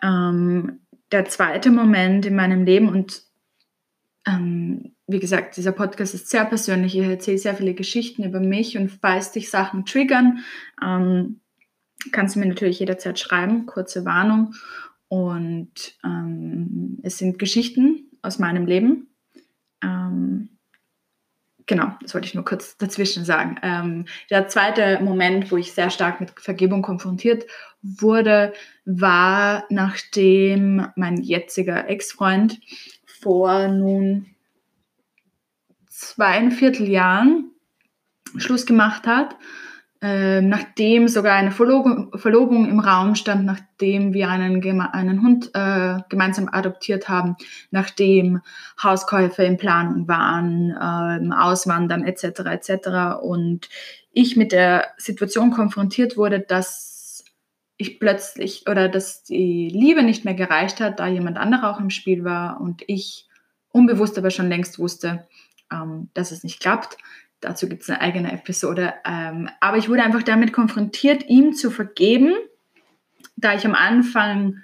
Ähm, 0.02 0.81
der 1.12 1.26
zweite 1.26 1.70
Moment 1.70 2.26
in 2.26 2.34
meinem 2.34 2.64
Leben 2.64 2.88
und 2.88 3.22
ähm, 4.26 4.94
wie 5.06 5.18
gesagt, 5.18 5.56
dieser 5.56 5.72
Podcast 5.72 6.14
ist 6.14 6.30
sehr 6.30 6.44
persönlich. 6.44 6.96
Ich 6.96 7.04
erzähle 7.04 7.38
sehr 7.38 7.54
viele 7.54 7.74
Geschichten 7.74 8.24
über 8.24 8.40
mich 8.40 8.78
und 8.78 8.88
falls 8.88 9.32
dich 9.32 9.50
Sachen 9.50 9.84
triggern, 9.84 10.38
ähm, 10.82 11.40
kannst 12.12 12.34
du 12.34 12.40
mir 12.40 12.46
natürlich 12.46 12.80
jederzeit 12.80 13.18
schreiben. 13.18 13.66
Kurze 13.66 14.04
Warnung. 14.04 14.54
Und 15.08 15.98
ähm, 16.04 16.98
es 17.02 17.18
sind 17.18 17.38
Geschichten 17.38 18.10
aus 18.22 18.38
meinem 18.38 18.66
Leben. 18.66 19.08
Ähm, 19.82 20.51
genau, 21.66 21.92
das 22.00 22.14
wollte 22.14 22.26
ich 22.26 22.34
nur 22.34 22.44
kurz 22.44 22.76
dazwischen 22.76 23.24
sagen. 23.24 23.56
Ähm, 23.62 24.06
der 24.30 24.48
zweite 24.48 25.00
Moment, 25.02 25.50
wo 25.50 25.56
ich 25.56 25.72
sehr 25.72 25.90
stark 25.90 26.20
mit 26.20 26.32
Vergebung 26.38 26.82
konfrontiert 26.82 27.46
wurde, 27.82 28.52
war, 28.84 29.64
nachdem 29.70 30.88
mein 30.96 31.16
jetziger 31.18 31.88
Ex-Freund 31.88 32.60
vor 33.04 33.68
nun 33.68 34.26
zweieinviertel 35.88 36.88
Jahren 36.88 37.50
Schluss 38.36 38.66
gemacht 38.66 39.06
hat 39.06 39.36
ähm, 40.04 40.48
nachdem 40.48 41.06
sogar 41.06 41.36
eine 41.36 41.52
Verlobung, 41.52 42.10
Verlobung, 42.18 42.68
im 42.68 42.80
Raum 42.80 43.14
stand, 43.14 43.44
nachdem 43.44 44.12
wir 44.12 44.28
einen, 44.28 44.80
einen 44.80 45.22
Hund 45.22 45.52
äh, 45.54 45.98
gemeinsam 46.08 46.48
adoptiert 46.50 47.08
haben, 47.08 47.36
nachdem 47.70 48.40
Hauskäufe 48.82 49.44
in 49.44 49.58
Planung 49.58 50.08
waren, 50.08 50.70
äh, 50.72 51.34
Auswandern 51.34 52.04
etc. 52.04 52.40
etc. 52.40 53.22
Und 53.22 53.68
ich 54.10 54.36
mit 54.36 54.50
der 54.50 54.88
Situation 54.96 55.52
konfrontiert 55.52 56.16
wurde, 56.16 56.40
dass 56.40 57.24
ich 57.76 58.00
plötzlich 58.00 58.64
oder 58.68 58.88
dass 58.88 59.22
die 59.22 59.68
Liebe 59.68 60.02
nicht 60.02 60.24
mehr 60.24 60.34
gereicht 60.34 60.80
hat, 60.80 60.98
da 60.98 61.06
jemand 61.06 61.38
anderer 61.38 61.70
auch 61.70 61.78
im 61.78 61.90
Spiel 61.90 62.24
war 62.24 62.60
und 62.60 62.82
ich 62.88 63.28
unbewusst 63.70 64.18
aber 64.18 64.30
schon 64.30 64.48
längst 64.48 64.80
wusste, 64.80 65.28
ähm, 65.70 66.10
dass 66.12 66.32
es 66.32 66.42
nicht 66.42 66.58
klappt 66.60 66.98
Dazu 67.42 67.68
gibt 67.68 67.82
es 67.82 67.90
eine 67.90 68.00
eigene 68.00 68.32
Episode. 68.32 68.94
Ähm, 69.04 69.50
aber 69.60 69.76
ich 69.76 69.88
wurde 69.88 70.02
einfach 70.02 70.22
damit 70.22 70.52
konfrontiert, 70.52 71.28
ihm 71.28 71.52
zu 71.52 71.70
vergeben, 71.70 72.34
da 73.36 73.54
ich 73.54 73.66
am 73.66 73.74
Anfang, 73.74 74.62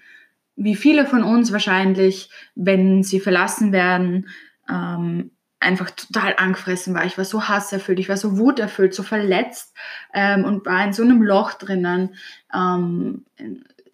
wie 0.57 0.77
viele 0.77 1.05
von 1.05 1.23
uns 1.23 1.53
wahrscheinlich, 1.53 2.31
wenn 2.55 3.03
sie 3.03 3.21
verlassen 3.21 3.73
werden, 3.73 4.29
ähm, 4.71 5.33
einfach 5.61 5.91
total 5.91 6.37
angefressen 6.37 6.95
war. 6.95 7.05
Ich 7.05 7.19
war 7.19 7.25
so 7.25 7.49
hasserfüllt, 7.49 7.99
ich 7.99 8.09
war 8.09 8.17
so 8.17 8.39
wuterfüllt, 8.39 8.95
so 8.95 9.03
verletzt 9.03 9.75
ähm, 10.15 10.45
und 10.45 10.65
war 10.65 10.85
in 10.85 10.93
so 10.93 11.03
einem 11.03 11.23
Loch 11.23 11.55
drinnen. 11.55 12.15
Ähm, 12.55 13.25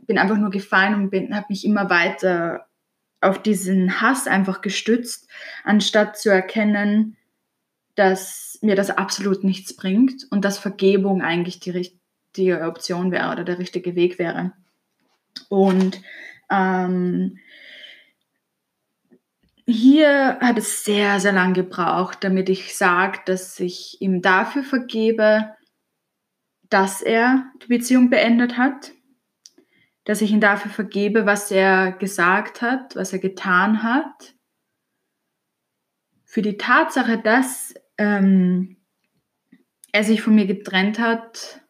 bin 0.01 0.19
einfach 0.19 0.37
nur 0.37 0.51
gefallen 0.51 0.95
und 0.95 1.35
habe 1.35 1.47
mich 1.49 1.65
immer 1.65 1.89
weiter 1.89 2.67
auf 3.23 3.41
diesen 3.41 4.03
Hass 4.03 4.27
einfach 4.27 4.61
gestützt, 4.61 5.29
anstatt 5.65 6.19
zu 6.19 6.31
erkennen, 6.31 7.17
dass 7.95 8.54
mir 8.65 8.77
das 8.77 8.91
absolut 8.91 9.45
nichts 9.45 9.77
bringt 9.77 10.27
und 10.31 10.45
dass 10.45 10.59
Vergebung 10.59 11.23
eigentlich 11.23 11.61
die 11.61 11.71
richtige 11.71 12.63
Option 12.63 13.13
wäre 13.13 13.31
oder 13.31 13.45
der 13.45 13.59
richtige 13.59 13.95
Weg 13.95 14.19
wäre. 14.19 14.53
Und 15.49 16.01
ähm, 16.51 17.39
hier 19.67 20.39
hat 20.41 20.59
es 20.59 20.85
sehr, 20.85 21.21
sehr 21.21 21.33
lang 21.33 21.55
gebraucht, 21.55 22.19
damit 22.23 22.49
ich 22.49 22.77
sage, 22.77 23.21
dass 23.27 23.59
ich 23.61 24.01
ihm 24.01 24.21
dafür 24.21 24.63
vergebe, 24.63 25.55
dass 26.69 27.03
er 27.03 27.51
die 27.63 27.69
Beziehung 27.69 28.11
beendet 28.11 28.59
hat, 28.59 28.93
dass 30.05 30.21
ich 30.21 30.33
ihn 30.33 30.41
dafür 30.41 30.71
vergebe, 30.71 31.25
was 31.25 31.51
er 31.51 31.93
gesagt 31.93 32.61
hat, 32.61 32.95
was 32.95 33.13
er 33.13 33.21
getan 33.21 33.83
hat, 33.83 34.35
für 36.25 36.43
die 36.43 36.59
Tatsache, 36.59 37.19
dass 37.19 37.75
ähm, 37.99 38.77
er 39.93 40.05
sich 40.05 40.23
von 40.23 40.35
mir 40.35 40.47
getrennt 40.47 40.99
hat, 40.99 41.61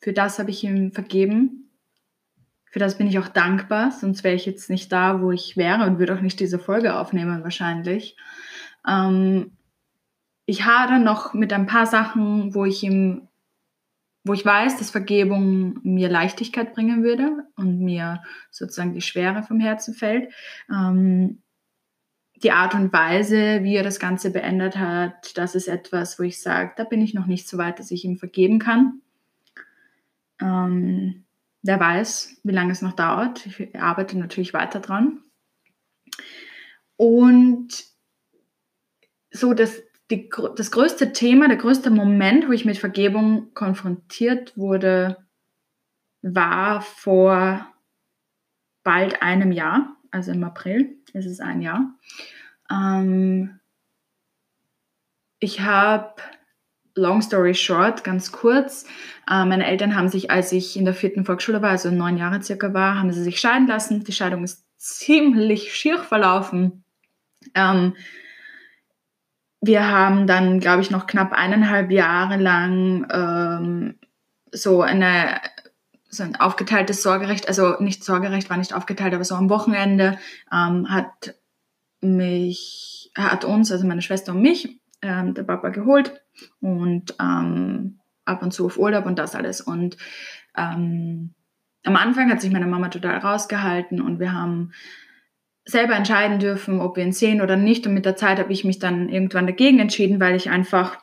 für 0.00 0.12
das 0.12 0.38
habe 0.38 0.50
ich 0.50 0.64
ihm 0.64 0.92
vergeben. 0.92 1.70
Für 2.64 2.78
das 2.78 2.96
bin 2.96 3.06
ich 3.06 3.18
auch 3.18 3.28
dankbar, 3.28 3.90
sonst 3.90 4.22
wäre 4.22 4.36
ich 4.36 4.46
jetzt 4.46 4.70
nicht 4.70 4.92
da, 4.92 5.20
wo 5.20 5.32
ich 5.32 5.56
wäre 5.56 5.84
und 5.84 5.98
würde 5.98 6.14
auch 6.14 6.20
nicht 6.20 6.40
diese 6.40 6.58
Folge 6.58 6.96
aufnehmen 6.96 7.42
wahrscheinlich. 7.42 8.16
Ähm, 8.88 9.56
ich 10.46 10.64
hadere 10.64 11.00
noch 11.00 11.34
mit 11.34 11.52
ein 11.52 11.66
paar 11.66 11.86
Sachen, 11.86 12.54
wo 12.54 12.64
ich 12.64 12.82
ihm, 12.82 13.28
wo 14.24 14.32
ich 14.32 14.44
weiß, 14.44 14.78
dass 14.78 14.90
Vergebung 14.90 15.80
mir 15.82 16.08
Leichtigkeit 16.08 16.74
bringen 16.74 17.02
würde 17.02 17.44
und 17.56 17.80
mir 17.80 18.22
sozusagen 18.50 18.94
die 18.94 19.00
Schwere 19.00 19.42
vom 19.42 19.60
Herzen 19.60 19.94
fällt. 19.94 20.32
Ähm, 20.70 21.42
die 22.42 22.52
Art 22.52 22.74
und 22.74 22.92
Weise, 22.92 23.62
wie 23.62 23.76
er 23.76 23.82
das 23.82 24.00
Ganze 24.00 24.30
beendet 24.30 24.78
hat, 24.78 25.36
das 25.36 25.54
ist 25.54 25.68
etwas, 25.68 26.18
wo 26.18 26.22
ich 26.22 26.40
sage, 26.40 26.72
da 26.76 26.84
bin 26.84 27.02
ich 27.02 27.14
noch 27.14 27.26
nicht 27.26 27.48
so 27.48 27.58
weit, 27.58 27.78
dass 27.78 27.90
ich 27.90 28.04
ihm 28.04 28.16
vergeben 28.16 28.58
kann. 28.58 29.02
Ähm, 30.40 31.24
wer 31.62 31.78
weiß, 31.78 32.40
wie 32.42 32.52
lange 32.52 32.72
es 32.72 32.82
noch 32.82 32.92
dauert. 32.92 33.44
Ich 33.46 33.78
arbeite 33.78 34.18
natürlich 34.18 34.54
weiter 34.54 34.80
dran. 34.80 35.22
Und 36.96 37.84
so 39.30 39.54
das, 39.54 39.82
die, 40.10 40.30
das 40.56 40.70
größte 40.70 41.12
Thema, 41.12 41.48
der 41.48 41.58
größte 41.58 41.90
Moment, 41.90 42.48
wo 42.48 42.52
ich 42.52 42.64
mit 42.64 42.78
Vergebung 42.78 43.52
konfrontiert 43.54 44.56
wurde, 44.56 45.18
war 46.22 46.80
vor 46.80 47.66
bald 48.82 49.22
einem 49.22 49.52
Jahr, 49.52 49.96
also 50.10 50.32
im 50.32 50.44
April 50.44 50.96
ist 51.12 51.26
es 51.26 51.40
ein 51.40 51.62
Jahr. 51.62 51.94
Ähm, 52.70 53.60
ich 55.38 55.60
habe, 55.60 56.14
long 56.94 57.22
story 57.22 57.54
short, 57.54 58.04
ganz 58.04 58.32
kurz, 58.32 58.84
äh, 59.28 59.44
meine 59.44 59.66
Eltern 59.66 59.96
haben 59.96 60.08
sich, 60.08 60.30
als 60.30 60.52
ich 60.52 60.76
in 60.76 60.84
der 60.84 60.94
vierten 60.94 61.24
Volksschule 61.24 61.62
war, 61.62 61.70
also 61.70 61.90
neun 61.90 62.18
Jahre 62.18 62.42
circa 62.42 62.74
war, 62.74 62.98
haben 62.98 63.12
sie 63.12 63.22
sich 63.22 63.40
scheiden 63.40 63.66
lassen. 63.66 64.04
Die 64.04 64.12
Scheidung 64.12 64.44
ist 64.44 64.66
ziemlich 64.76 65.74
schier 65.74 65.98
verlaufen. 65.98 66.84
Ähm, 67.54 67.94
wir 69.60 69.86
haben 69.88 70.26
dann, 70.26 70.58
glaube 70.60 70.82
ich, 70.82 70.90
noch 70.90 71.06
knapp 71.06 71.32
eineinhalb 71.32 71.90
Jahre 71.90 72.36
lang 72.36 73.06
ähm, 73.12 73.98
so 74.52 74.82
eine 74.82 75.40
so 76.10 76.24
ein 76.24 76.36
aufgeteiltes 76.36 77.02
Sorgerecht, 77.02 77.48
also 77.48 77.76
nicht 77.80 78.04
Sorgerecht 78.04 78.50
war 78.50 78.56
nicht 78.56 78.74
aufgeteilt, 78.74 79.14
aber 79.14 79.24
so 79.24 79.36
am 79.36 79.48
Wochenende 79.48 80.18
ähm, 80.52 80.90
hat 80.90 81.34
mich, 82.00 83.12
hat 83.16 83.44
uns, 83.44 83.70
also 83.70 83.86
meine 83.86 84.02
Schwester 84.02 84.32
und 84.32 84.42
mich, 84.42 84.80
ähm, 85.02 85.34
der 85.34 85.44
Papa 85.44 85.68
geholt 85.68 86.20
und 86.60 87.14
ähm, 87.20 88.00
ab 88.24 88.42
und 88.42 88.52
zu 88.52 88.66
auf 88.66 88.78
Urlaub 88.78 89.06
und 89.06 89.18
das 89.18 89.34
alles. 89.34 89.60
Und 89.60 89.96
ähm, 90.56 91.34
am 91.84 91.96
Anfang 91.96 92.30
hat 92.30 92.40
sich 92.40 92.52
meine 92.52 92.66
Mama 92.66 92.88
total 92.88 93.18
rausgehalten 93.18 94.00
und 94.00 94.18
wir 94.18 94.32
haben 94.32 94.72
selber 95.64 95.94
entscheiden 95.94 96.38
dürfen, 96.40 96.80
ob 96.80 96.96
wir 96.96 97.04
ihn 97.04 97.12
sehen 97.12 97.40
oder 97.40 97.56
nicht. 97.56 97.86
Und 97.86 97.94
mit 97.94 98.04
der 98.04 98.16
Zeit 98.16 98.38
habe 98.38 98.52
ich 98.52 98.64
mich 98.64 98.78
dann 98.78 99.08
irgendwann 99.08 99.46
dagegen 99.46 99.78
entschieden, 99.78 100.20
weil 100.20 100.34
ich 100.34 100.50
einfach 100.50 100.98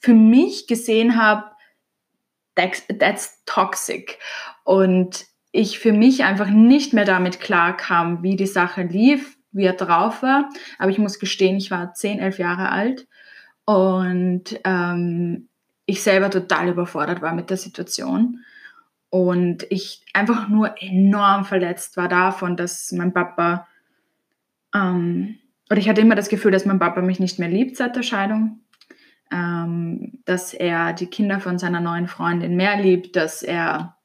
für 0.00 0.14
mich 0.14 0.66
gesehen 0.66 1.16
habe, 1.16 1.51
that's, 2.54 2.84
that's 2.98 3.42
toxic. 3.46 4.18
Und 4.64 5.26
ich 5.52 5.78
für 5.78 5.92
mich 5.92 6.24
einfach 6.24 6.48
nicht 6.48 6.92
mehr 6.92 7.04
damit 7.04 7.40
klar 7.40 7.76
kam, 7.76 8.22
wie 8.22 8.36
die 8.36 8.46
Sache 8.46 8.82
lief, 8.82 9.36
wie 9.52 9.64
er 9.64 9.74
drauf 9.74 10.22
war. 10.22 10.48
Aber 10.78 10.90
ich 10.90 10.98
muss 10.98 11.18
gestehen, 11.18 11.56
ich 11.56 11.70
war 11.70 11.92
10, 11.92 12.18
11 12.18 12.38
Jahre 12.38 12.70
alt 12.70 13.06
und 13.64 14.58
ähm, 14.64 15.48
ich 15.86 16.02
selber 16.02 16.30
total 16.30 16.70
überfordert 16.70 17.20
war 17.22 17.34
mit 17.34 17.50
der 17.50 17.58
Situation. 17.58 18.44
Und 19.10 19.66
ich 19.68 20.06
einfach 20.14 20.48
nur 20.48 20.74
enorm 20.80 21.44
verletzt 21.44 21.98
war 21.98 22.08
davon, 22.08 22.56
dass 22.56 22.92
mein 22.92 23.12
Papa, 23.12 23.68
ähm, 24.74 25.38
oder 25.70 25.78
ich 25.78 25.88
hatte 25.88 26.00
immer 26.00 26.14
das 26.14 26.30
Gefühl, 26.30 26.50
dass 26.50 26.64
mein 26.64 26.78
Papa 26.78 27.02
mich 27.02 27.20
nicht 27.20 27.38
mehr 27.38 27.48
liebt 27.48 27.76
seit 27.76 27.94
der 27.94 28.02
Scheidung 28.02 28.60
ähm, 29.32 30.20
dass 30.24 30.52
er 30.52 30.92
die 30.92 31.06
Kinder 31.06 31.40
von 31.40 31.58
seiner 31.58 31.80
neuen 31.80 32.06
Freundin 32.06 32.54
mehr 32.54 32.76
liebt, 32.80 33.16
dass 33.16 33.42
er 33.42 33.96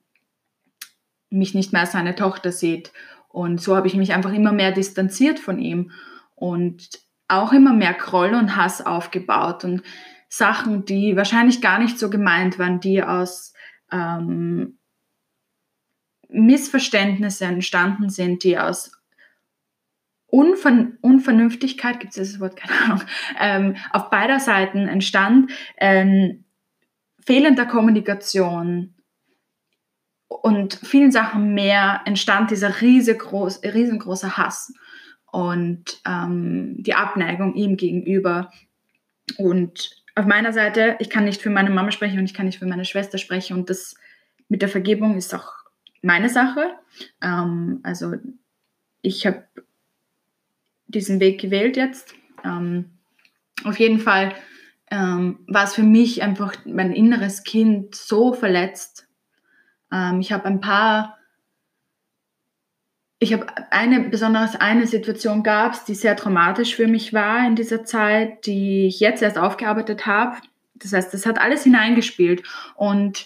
mich 1.30 1.54
nicht 1.54 1.74
mehr 1.74 1.82
als 1.82 1.92
seine 1.92 2.16
Tochter 2.16 2.52
sieht. 2.52 2.94
Und 3.28 3.62
so 3.62 3.76
habe 3.76 3.88
ich 3.88 3.96
mich 3.96 4.14
einfach 4.14 4.34
immer 4.34 4.54
mehr 4.54 4.72
distanziert 4.72 5.40
von 5.40 5.60
ihm 5.60 5.92
und 6.36 6.90
auch 7.28 7.52
immer 7.52 7.74
mehr 7.74 7.94
Groll 7.94 8.34
und 8.34 8.56
Hass 8.56 8.86
aufgebaut 8.86 9.66
und 9.66 9.84
Sachen, 10.30 10.86
die 10.86 11.16
wahrscheinlich 11.18 11.62
gar 11.62 11.80
nicht 11.80 12.00
so 12.00 12.10
gemeint 12.10 12.58
waren, 12.58 12.80
die 12.80 13.04
aus 13.04 13.54
ähm, 13.92 14.78
Missverständnisse 16.30 17.46
entstanden 17.46 18.10
sind, 18.10 18.44
die 18.44 18.58
aus 18.58 18.92
Unver 20.30 20.88
Unvernünftigkeit, 21.02 22.00
gibt 22.00 22.12
es 22.12 22.16
dieses 22.16 22.40
Wort, 22.40 22.58
keine 22.58 22.80
Ahnung, 22.82 23.02
ähm, 23.40 23.76
auf 23.92 24.10
beider 24.10 24.40
Seiten 24.40 24.88
entstand, 24.88 25.52
ähm, 25.78 26.44
fehlender 27.26 27.66
Kommunikation 27.66 28.96
und 30.28 30.76
vielen 30.76 31.12
Sachen 31.12 31.54
mehr 31.54 32.02
entstand 32.06 32.52
dieser 32.52 32.82
riesengroß, 32.82 33.64
riesengroße 33.64 34.38
Hass 34.38 34.74
und 35.32 36.02
ähm, 36.06 36.76
die 36.80 36.94
Abneigung 36.94 37.54
ihm 37.56 37.78
gegenüber. 37.78 38.52
Und 39.38 40.04
auf 40.16 40.26
meiner 40.26 40.54
Seite, 40.54 40.96
ich 41.00 41.10
kann 41.10 41.26
nicht 41.26 41.42
für 41.42 41.50
meine 41.50 41.70
Mama 41.70 41.92
sprechen 41.92 42.20
und 42.20 42.26
ich 42.26 42.34
kann 42.34 42.46
nicht 42.46 42.60
für 42.60 42.66
meine 42.66 42.86
Schwester 42.86 43.18
sprechen 43.18 43.58
und 43.58 43.70
das 43.70 43.96
mit 44.50 44.62
der 44.62 44.70
Vergebung 44.70 45.18
ist 45.18 45.34
auch 45.34 45.54
meine 46.02 46.30
Sache. 46.30 46.72
Ähm, 47.22 47.82
also 47.84 48.14
ich 49.02 49.26
habe 49.28 49.44
diesen 50.88 51.20
Weg 51.20 51.40
gewählt 51.40 51.78
jetzt. 51.78 52.14
Ähm, 52.44 52.92
auf 53.64 53.80
jeden 53.80 54.00
Fall 54.00 54.34
ähm, 54.92 55.40
war 55.48 55.66
es 55.66 55.76
für 55.76 55.84
mich 55.84 56.24
einfach 56.24 56.56
mein 56.66 56.94
inneres 56.94 57.44
Kind 57.44 57.96
so 57.96 58.34
verletzt. 58.34 59.08
Ähm, 59.92 60.20
ich 60.20 60.32
habe 60.32 60.46
ein 60.46 60.62
paar, 60.62 61.18
ich 63.20 63.34
habe 63.34 63.48
eine, 63.72 64.02
besonders 64.02 64.56
eine 64.56 64.88
Situation 64.88 65.44
gab 65.44 65.74
es, 65.74 65.84
die 65.86 65.96
sehr 65.96 66.16
traumatisch 66.16 66.76
für 66.76 66.88
mich 66.88 67.14
war 67.14 67.46
in 67.46 67.56
dieser 67.56 67.84
Zeit, 67.84 68.46
die 68.46 68.88
ich 68.88 69.00
jetzt 69.00 69.22
erst 69.22 69.38
aufgearbeitet 69.38 70.06
habe. 70.06 70.38
Das 70.76 70.94
heißt, 70.94 71.14
das 71.14 71.26
hat 71.26 71.40
alles 71.40 71.64
hineingespielt. 71.64 72.44
Und 72.76 73.26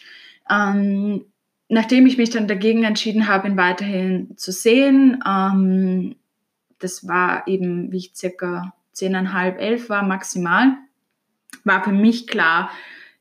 ähm, 0.50 1.26
nachdem 1.68 2.08
ich 2.08 2.18
mich 2.18 2.30
dann 2.30 2.48
dagegen 2.48 2.84
entschieden 2.84 3.28
habe, 3.28 3.48
ihn 3.48 3.58
weiterhin 3.58 4.36
zu 4.38 4.52
sehen, 4.52 5.22
ähm, 5.28 6.16
das 6.84 7.08
war 7.08 7.48
eben, 7.48 7.92
wie 7.92 7.98
ich 7.98 8.12
circa 8.16 8.74
zehneinhalb, 8.92 9.60
elf 9.60 9.90
war 9.90 10.04
maximal, 10.04 10.78
war 11.64 11.84
für 11.84 11.92
mich 11.92 12.28
klar, 12.28 12.70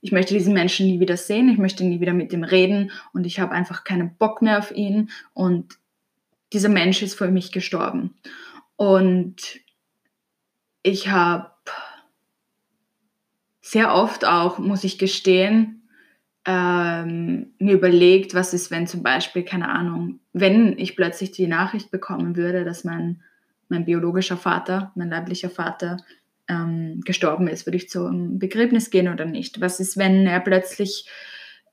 ich 0.00 0.12
möchte 0.12 0.34
diesen 0.34 0.54
Menschen 0.54 0.86
nie 0.86 1.00
wieder 1.00 1.16
sehen, 1.16 1.48
ich 1.48 1.58
möchte 1.58 1.84
nie 1.84 2.00
wieder 2.00 2.14
mit 2.14 2.32
ihm 2.32 2.44
reden 2.44 2.90
und 3.12 3.26
ich 3.26 3.38
habe 3.38 3.52
einfach 3.52 3.84
keinen 3.84 4.16
Bock 4.16 4.40
mehr 4.42 4.58
auf 4.58 4.70
ihn 4.70 5.10
und 5.34 5.78
dieser 6.52 6.68
Mensch 6.70 7.02
ist 7.02 7.14
für 7.14 7.30
mich 7.30 7.52
gestorben. 7.52 8.14
Und 8.76 9.60
ich 10.82 11.08
habe 11.08 11.50
sehr 13.60 13.94
oft 13.94 14.24
auch, 14.24 14.58
muss 14.58 14.82
ich 14.84 14.98
gestehen, 14.98 15.88
ähm, 16.46 17.52
mir 17.58 17.74
überlegt, 17.74 18.34
was 18.34 18.54
ist, 18.54 18.70
wenn 18.70 18.86
zum 18.86 19.02
Beispiel, 19.02 19.44
keine 19.44 19.68
Ahnung, 19.68 20.20
wenn 20.32 20.78
ich 20.78 20.96
plötzlich 20.96 21.30
die 21.32 21.46
Nachricht 21.46 21.90
bekommen 21.90 22.36
würde, 22.36 22.64
dass 22.64 22.84
mein 22.84 23.22
mein 23.70 23.84
biologischer 23.84 24.36
Vater, 24.36 24.92
mein 24.94 25.10
leiblicher 25.10 25.50
Vater 25.50 25.98
ähm, 26.48 27.00
gestorben 27.04 27.48
ist, 27.48 27.66
würde 27.66 27.76
ich 27.76 27.88
zum 27.88 28.38
Begräbnis 28.38 28.90
gehen 28.90 29.08
oder 29.08 29.24
nicht? 29.24 29.60
Was 29.60 29.80
ist, 29.80 29.96
wenn 29.96 30.26
er 30.26 30.40
plötzlich 30.40 31.08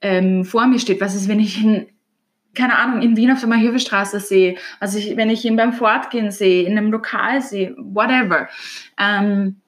ähm, 0.01 0.45
vor 0.45 0.67
mir 0.67 0.79
steht? 0.79 1.01
Was 1.01 1.15
ist, 1.15 1.27
wenn 1.27 1.39
ich 1.39 1.61
ihn, 1.61 1.87
keine 2.53 2.77
Ahnung, 2.77 3.01
in 3.01 3.17
Wien 3.17 3.31
auf 3.31 3.39
der 3.39 3.49
Mahövestraße 3.49 4.19
sehe? 4.19 4.57
Also 4.79 4.99
ich, 4.99 5.17
wenn 5.17 5.29
ich 5.29 5.43
ihn 5.45 5.55
beim 5.55 5.73
Fortgehen 5.73 6.31
sehe, 6.31 6.63
in 6.63 6.77
einem 6.77 6.91
Lokal 6.91 7.41
sehe, 7.41 7.75
whatever. 7.77 8.47
Ähm, 8.99 9.61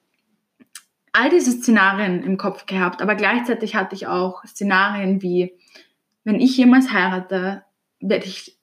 all 1.12 1.28
diese 1.30 1.50
Szenarien 1.52 2.22
im 2.22 2.36
Kopf 2.36 2.66
gehabt, 2.66 3.02
aber 3.02 3.16
gleichzeitig 3.16 3.74
hatte 3.74 3.96
ich 3.96 4.06
auch 4.06 4.44
Szenarien 4.44 5.22
wie, 5.22 5.54
wenn 6.22 6.40
ich 6.40 6.56
jemals 6.56 6.92
heirate, 6.92 7.64
werde 8.00 8.26
ich, 8.26 8.56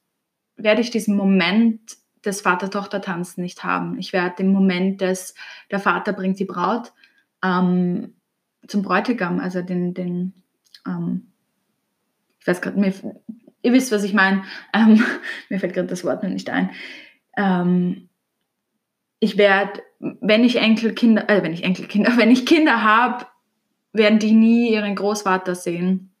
werde 0.56 0.80
ich 0.80 0.90
diesen 0.90 1.14
Moment 1.14 1.98
des 2.28 2.42
Vater-Tochter-Tanz 2.42 3.38
nicht 3.38 3.64
haben. 3.64 3.98
Ich 3.98 4.12
werde 4.12 4.36
den 4.36 4.52
Moment 4.52 5.00
des, 5.00 5.34
der 5.70 5.80
Vater 5.80 6.12
bringt 6.12 6.38
die 6.38 6.44
Braut 6.44 6.92
ähm, 7.42 8.14
zum 8.66 8.82
Bräutigam, 8.82 9.40
also 9.40 9.62
den, 9.62 9.94
den 9.94 10.34
ähm, 10.86 11.32
ich 12.40 12.46
weiß 12.46 12.60
gerade, 12.60 12.80
ihr 13.62 13.72
wisst, 13.72 13.92
was 13.92 14.04
ich 14.04 14.14
meine, 14.14 14.44
ähm, 14.72 15.04
mir 15.48 15.58
fällt 15.58 15.74
gerade 15.74 15.88
das 15.88 16.04
Wort 16.04 16.22
noch 16.22 16.30
nicht 16.30 16.50
ein. 16.50 16.70
Ähm, 17.36 18.08
ich 19.20 19.36
werde, 19.36 19.82
wenn 19.98 20.44
ich 20.44 20.56
Enkelkinder, 20.56 21.28
äh, 21.28 21.42
wenn 21.42 21.52
ich 21.52 21.64
Enkelkinder, 21.64 22.12
wenn 22.16 22.30
ich 22.30 22.46
Kinder 22.46 22.82
habe, 22.82 23.26
werden 23.92 24.18
die 24.18 24.32
nie 24.32 24.72
ihren 24.72 24.94
Großvater 24.94 25.54
sehen 25.54 26.12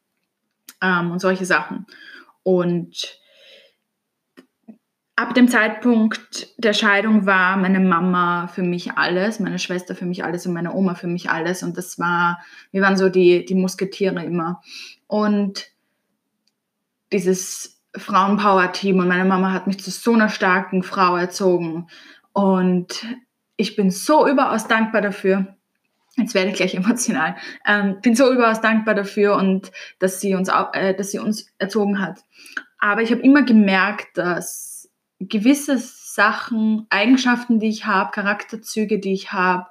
ähm, 0.82 1.10
und 1.10 1.20
solche 1.20 1.44
Sachen. 1.44 1.86
Und 2.42 3.20
ab 5.18 5.34
dem 5.34 5.48
Zeitpunkt 5.48 6.46
der 6.58 6.72
Scheidung 6.72 7.26
war 7.26 7.56
meine 7.56 7.80
Mama 7.80 8.46
für 8.46 8.62
mich 8.62 8.92
alles, 8.92 9.40
meine 9.40 9.58
Schwester 9.58 9.96
für 9.96 10.06
mich 10.06 10.22
alles 10.22 10.46
und 10.46 10.52
meine 10.52 10.72
Oma 10.72 10.94
für 10.94 11.08
mich 11.08 11.28
alles. 11.28 11.64
Und 11.64 11.76
das 11.76 11.98
war, 11.98 12.38
wir 12.70 12.82
waren 12.82 12.96
so 12.96 13.08
die, 13.08 13.44
die 13.44 13.56
Musketiere 13.56 14.22
immer. 14.22 14.62
Und 15.08 15.72
dieses 17.10 17.82
Frauenpower-Team 17.96 19.00
und 19.00 19.08
meine 19.08 19.24
Mama 19.24 19.50
hat 19.50 19.66
mich 19.66 19.80
zu 19.80 19.90
so 19.90 20.12
einer 20.12 20.28
starken 20.28 20.84
Frau 20.84 21.16
erzogen. 21.16 21.88
Und 22.32 23.04
ich 23.56 23.74
bin 23.74 23.90
so 23.90 24.28
überaus 24.28 24.68
dankbar 24.68 25.00
dafür. 25.00 25.56
Jetzt 26.16 26.34
werde 26.34 26.50
ich 26.50 26.56
gleich 26.56 26.76
emotional. 26.76 27.34
Ähm, 27.66 27.96
bin 28.02 28.14
so 28.14 28.32
überaus 28.32 28.60
dankbar 28.60 28.94
dafür 28.94 29.34
und 29.34 29.72
dass 29.98 30.20
sie 30.20 30.36
uns, 30.36 30.48
äh, 30.74 30.94
dass 30.94 31.10
sie 31.10 31.18
uns 31.18 31.52
erzogen 31.58 32.00
hat. 32.00 32.20
Aber 32.78 33.02
ich 33.02 33.10
habe 33.10 33.22
immer 33.22 33.42
gemerkt, 33.42 34.16
dass 34.16 34.67
gewisse 35.20 35.78
Sachen, 35.78 36.86
Eigenschaften, 36.90 37.60
die 37.60 37.68
ich 37.68 37.86
habe, 37.86 38.10
Charakterzüge, 38.12 38.98
die 38.98 39.12
ich 39.12 39.32
habe, 39.32 39.66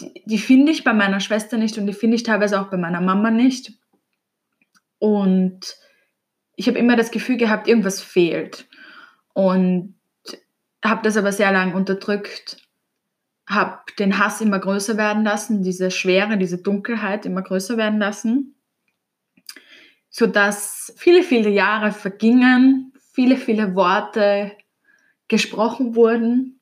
die, 0.00 0.22
die 0.24 0.38
finde 0.38 0.72
ich 0.72 0.84
bei 0.84 0.92
meiner 0.92 1.20
Schwester 1.20 1.58
nicht 1.58 1.78
und 1.78 1.86
die 1.86 1.92
finde 1.92 2.16
ich 2.16 2.22
teilweise 2.22 2.60
auch 2.60 2.70
bei 2.70 2.76
meiner 2.76 3.00
Mama 3.00 3.30
nicht. 3.30 3.72
Und 4.98 5.76
ich 6.56 6.68
habe 6.68 6.78
immer 6.78 6.96
das 6.96 7.10
Gefühl 7.10 7.36
gehabt, 7.36 7.68
irgendwas 7.68 8.02
fehlt. 8.02 8.68
Und 9.32 9.94
habe 10.84 11.02
das 11.02 11.16
aber 11.16 11.32
sehr 11.32 11.52
lange 11.52 11.74
unterdrückt, 11.74 12.56
habe 13.46 13.80
den 13.98 14.18
Hass 14.18 14.40
immer 14.40 14.58
größer 14.58 14.96
werden 14.96 15.24
lassen, 15.24 15.62
diese 15.62 15.90
Schwere, 15.90 16.38
diese 16.38 16.58
Dunkelheit 16.58 17.26
immer 17.26 17.42
größer 17.42 17.76
werden 17.76 17.98
lassen, 17.98 18.54
sodass 20.08 20.92
viele, 20.96 21.22
viele 21.22 21.50
Jahre 21.50 21.92
vergingen, 21.92 22.92
viele, 23.12 23.36
viele 23.36 23.74
Worte 23.74 24.52
gesprochen 25.28 25.94
wurden, 25.94 26.60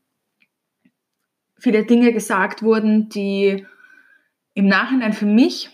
viele 1.59 1.85
Dinge 1.85 2.13
gesagt 2.13 2.63
wurden, 2.63 3.09
die 3.09 3.67
im 4.55 4.67
Nachhinein 4.67 5.13
für 5.13 5.27
mich, 5.27 5.71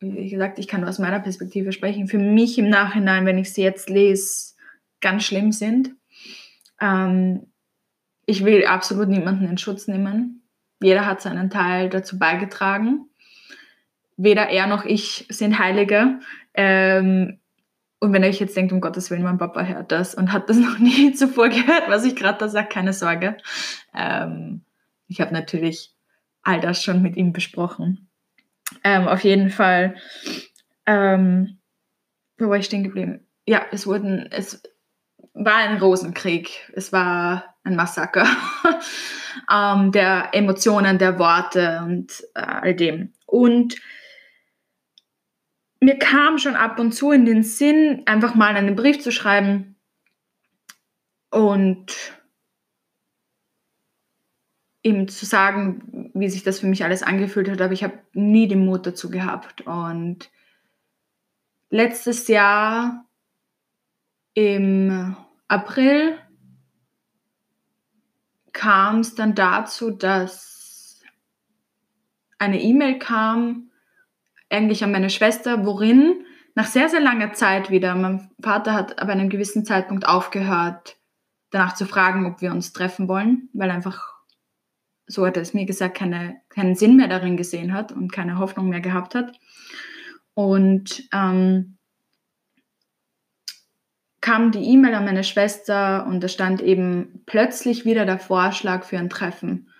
wie 0.00 0.28
gesagt, 0.28 0.58
ich 0.58 0.68
kann 0.68 0.80
nur 0.80 0.90
aus 0.90 0.98
meiner 0.98 1.20
Perspektive 1.20 1.72
sprechen, 1.72 2.08
für 2.08 2.18
mich 2.18 2.58
im 2.58 2.68
Nachhinein, 2.68 3.26
wenn 3.26 3.38
ich 3.38 3.52
sie 3.52 3.62
jetzt 3.62 3.88
lese, 3.88 4.54
ganz 5.00 5.24
schlimm 5.24 5.52
sind. 5.52 5.92
Ähm, 6.80 7.46
ich 8.26 8.44
will 8.44 8.66
absolut 8.66 9.08
niemanden 9.08 9.48
in 9.48 9.58
Schutz 9.58 9.86
nehmen. 9.86 10.42
Jeder 10.82 11.06
hat 11.06 11.22
seinen 11.22 11.48
Teil 11.48 11.88
dazu 11.88 12.18
beigetragen. 12.18 13.08
Weder 14.16 14.48
er 14.48 14.66
noch 14.66 14.84
ich 14.84 15.26
sind 15.28 15.58
Heilige. 15.58 16.20
Ähm, 16.54 17.38
und 18.06 18.12
wenn 18.12 18.22
ihr 18.22 18.28
euch 18.28 18.38
jetzt 18.38 18.56
denkt, 18.56 18.72
um 18.72 18.80
Gottes 18.80 19.10
Willen, 19.10 19.24
mein 19.24 19.38
Papa 19.38 19.64
hört 19.64 19.90
das 19.90 20.14
und 20.14 20.32
hat 20.32 20.48
das 20.48 20.56
noch 20.58 20.78
nie 20.78 21.12
zuvor 21.12 21.48
gehört, 21.48 21.88
was 21.88 22.04
ich 22.04 22.14
gerade 22.14 22.38
da 22.38 22.48
sage, 22.48 22.68
keine 22.68 22.92
Sorge. 22.92 23.36
Ähm, 23.92 24.62
ich 25.08 25.20
habe 25.20 25.34
natürlich 25.34 25.92
all 26.42 26.60
das 26.60 26.84
schon 26.84 27.02
mit 27.02 27.16
ihm 27.16 27.32
besprochen. 27.32 28.08
Ähm, 28.84 29.08
auf 29.08 29.24
jeden 29.24 29.50
Fall, 29.50 29.96
ähm, 30.86 31.58
wo 32.38 32.48
war 32.48 32.58
ich 32.58 32.66
stehen 32.66 32.84
geblieben? 32.84 33.26
Ja, 33.44 33.62
es 33.72 33.88
wurden, 33.88 34.28
es 34.30 34.62
war 35.34 35.56
ein 35.56 35.78
Rosenkrieg. 35.78 36.70
Es 36.74 36.92
war 36.92 37.56
ein 37.64 37.74
Massaker 37.74 38.28
ähm, 39.52 39.90
der 39.90 40.28
Emotionen, 40.32 40.98
der 40.98 41.18
Worte 41.18 41.82
und 41.84 42.22
äh, 42.36 42.40
all 42.40 42.74
dem. 42.76 43.14
Und 43.26 43.74
mir 45.80 45.98
kam 45.98 46.38
schon 46.38 46.56
ab 46.56 46.78
und 46.78 46.92
zu 46.92 47.10
in 47.10 47.24
den 47.24 47.42
Sinn, 47.42 48.02
einfach 48.06 48.34
mal 48.34 48.56
einen 48.56 48.76
Brief 48.76 49.00
zu 49.00 49.12
schreiben 49.12 49.76
und 51.30 51.92
ihm 54.82 55.08
zu 55.08 55.26
sagen, 55.26 56.10
wie 56.14 56.28
sich 56.28 56.44
das 56.44 56.60
für 56.60 56.66
mich 56.66 56.84
alles 56.84 57.02
angefühlt 57.02 57.50
hat, 57.50 57.60
aber 57.60 57.72
ich 57.72 57.82
habe 57.82 57.98
nie 58.12 58.46
den 58.46 58.64
Mut 58.64 58.86
dazu 58.86 59.10
gehabt. 59.10 59.62
Und 59.62 60.30
letztes 61.70 62.28
Jahr 62.28 63.04
im 64.34 65.16
April 65.48 66.18
kam 68.52 69.00
es 69.00 69.14
dann 69.14 69.34
dazu, 69.34 69.90
dass 69.90 71.02
eine 72.38 72.60
E-Mail 72.62 72.98
kam, 72.98 73.70
eigentlich 74.50 74.84
an 74.84 74.92
meine 74.92 75.10
Schwester, 75.10 75.64
worin 75.66 76.24
nach 76.54 76.66
sehr, 76.66 76.88
sehr 76.88 77.00
langer 77.00 77.32
Zeit 77.34 77.70
wieder, 77.70 77.94
mein 77.94 78.30
Vater 78.40 78.72
hat 78.72 78.98
ab 78.98 79.08
einem 79.08 79.28
gewissen 79.28 79.64
Zeitpunkt 79.64 80.08
aufgehört, 80.08 80.96
danach 81.50 81.74
zu 81.74 81.84
fragen, 81.84 82.26
ob 82.26 82.40
wir 82.40 82.50
uns 82.50 82.72
treffen 82.72 83.08
wollen, 83.08 83.50
weil 83.52 83.70
einfach, 83.70 84.14
so 85.06 85.26
hat 85.26 85.36
er 85.36 85.42
es 85.42 85.54
mir 85.54 85.66
gesagt, 85.66 85.96
keine, 85.96 86.40
keinen 86.48 86.74
Sinn 86.74 86.96
mehr 86.96 87.08
darin 87.08 87.36
gesehen 87.36 87.72
hat 87.72 87.92
und 87.92 88.10
keine 88.10 88.38
Hoffnung 88.38 88.68
mehr 88.68 88.80
gehabt 88.80 89.14
hat. 89.14 89.38
Und 90.34 91.08
ähm, 91.12 91.76
kam 94.20 94.50
die 94.50 94.64
E-Mail 94.64 94.94
an 94.94 95.04
meine 95.04 95.24
Schwester 95.24 96.06
und 96.06 96.20
da 96.20 96.28
stand 96.28 96.60
eben 96.60 97.22
plötzlich 97.26 97.84
wieder 97.84 98.06
der 98.06 98.18
Vorschlag 98.18 98.84
für 98.84 98.98
ein 98.98 99.10
Treffen. 99.10 99.70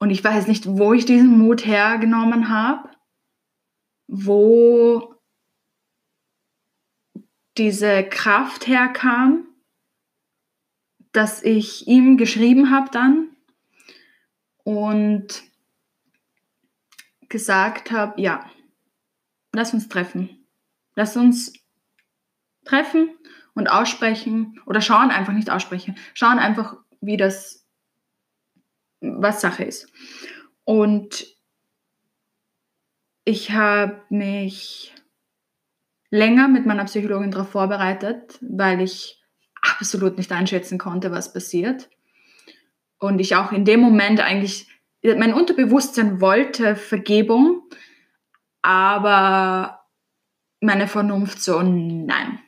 Und 0.00 0.10
ich 0.10 0.24
weiß 0.24 0.46
nicht, 0.48 0.66
wo 0.66 0.92
ich 0.92 1.04
diesen 1.04 1.38
Mut 1.38 1.66
hergenommen 1.66 2.48
habe, 2.48 2.88
wo 4.08 5.14
diese 7.56 8.04
Kraft 8.08 8.66
herkam, 8.66 9.46
dass 11.12 11.42
ich 11.42 11.86
ihm 11.86 12.16
geschrieben 12.16 12.70
habe 12.70 12.90
dann 12.90 13.36
und 14.64 15.42
gesagt 17.28 17.90
habe, 17.90 18.20
ja, 18.20 18.50
lass 19.52 19.74
uns 19.74 19.88
treffen. 19.88 20.46
Lass 20.94 21.16
uns 21.16 21.52
treffen 22.64 23.10
und 23.54 23.68
aussprechen 23.68 24.60
oder 24.66 24.80
schauen 24.80 25.10
einfach 25.10 25.32
nicht 25.32 25.50
aussprechen, 25.50 25.96
schauen 26.14 26.38
einfach, 26.38 26.76
wie 27.00 27.16
das, 27.16 27.66
was 29.00 29.40
Sache 29.40 29.64
ist. 29.64 29.92
Und 30.64 31.37
ich 33.28 33.50
habe 33.50 34.00
mich 34.08 34.94
länger 36.08 36.48
mit 36.48 36.64
meiner 36.64 36.86
Psychologin 36.86 37.30
darauf 37.30 37.50
vorbereitet, 37.50 38.38
weil 38.40 38.80
ich 38.80 39.22
absolut 39.60 40.16
nicht 40.16 40.32
einschätzen 40.32 40.78
konnte, 40.78 41.10
was 41.10 41.34
passiert. 41.34 41.90
Und 42.98 43.18
ich 43.18 43.36
auch 43.36 43.52
in 43.52 43.66
dem 43.66 43.80
Moment 43.80 44.20
eigentlich, 44.20 44.66
mein 45.02 45.34
Unterbewusstsein 45.34 46.22
wollte 46.22 46.74
Vergebung, 46.74 47.64
aber 48.62 49.84
meine 50.62 50.88
Vernunft 50.88 51.42
so, 51.42 51.60
nein, 51.60 52.38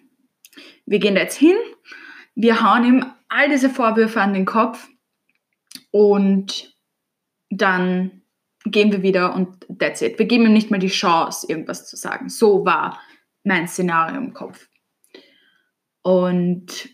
wir 0.86 0.98
gehen 0.98 1.14
da 1.14 1.20
jetzt 1.20 1.36
hin, 1.36 1.56
wir 2.34 2.62
hauen 2.62 2.84
ihm 2.84 3.06
all 3.28 3.50
diese 3.50 3.68
Vorwürfe 3.68 4.22
an 4.22 4.32
den 4.32 4.46
Kopf. 4.46 4.88
Und 5.90 6.74
dann 7.50 8.19
gehen 8.64 8.92
wir 8.92 9.02
wieder 9.02 9.34
und 9.34 9.66
that's 9.78 10.02
it. 10.02 10.18
Wir 10.18 10.26
geben 10.26 10.46
ihm 10.46 10.52
nicht 10.52 10.70
mal 10.70 10.78
die 10.78 10.88
Chance, 10.88 11.46
irgendwas 11.48 11.88
zu 11.88 11.96
sagen. 11.96 12.28
So 12.28 12.64
war 12.64 13.00
mein 13.44 13.68
Szenario 13.68 14.18
im 14.18 14.34
Kopf. 14.34 14.68
Und 16.02 16.88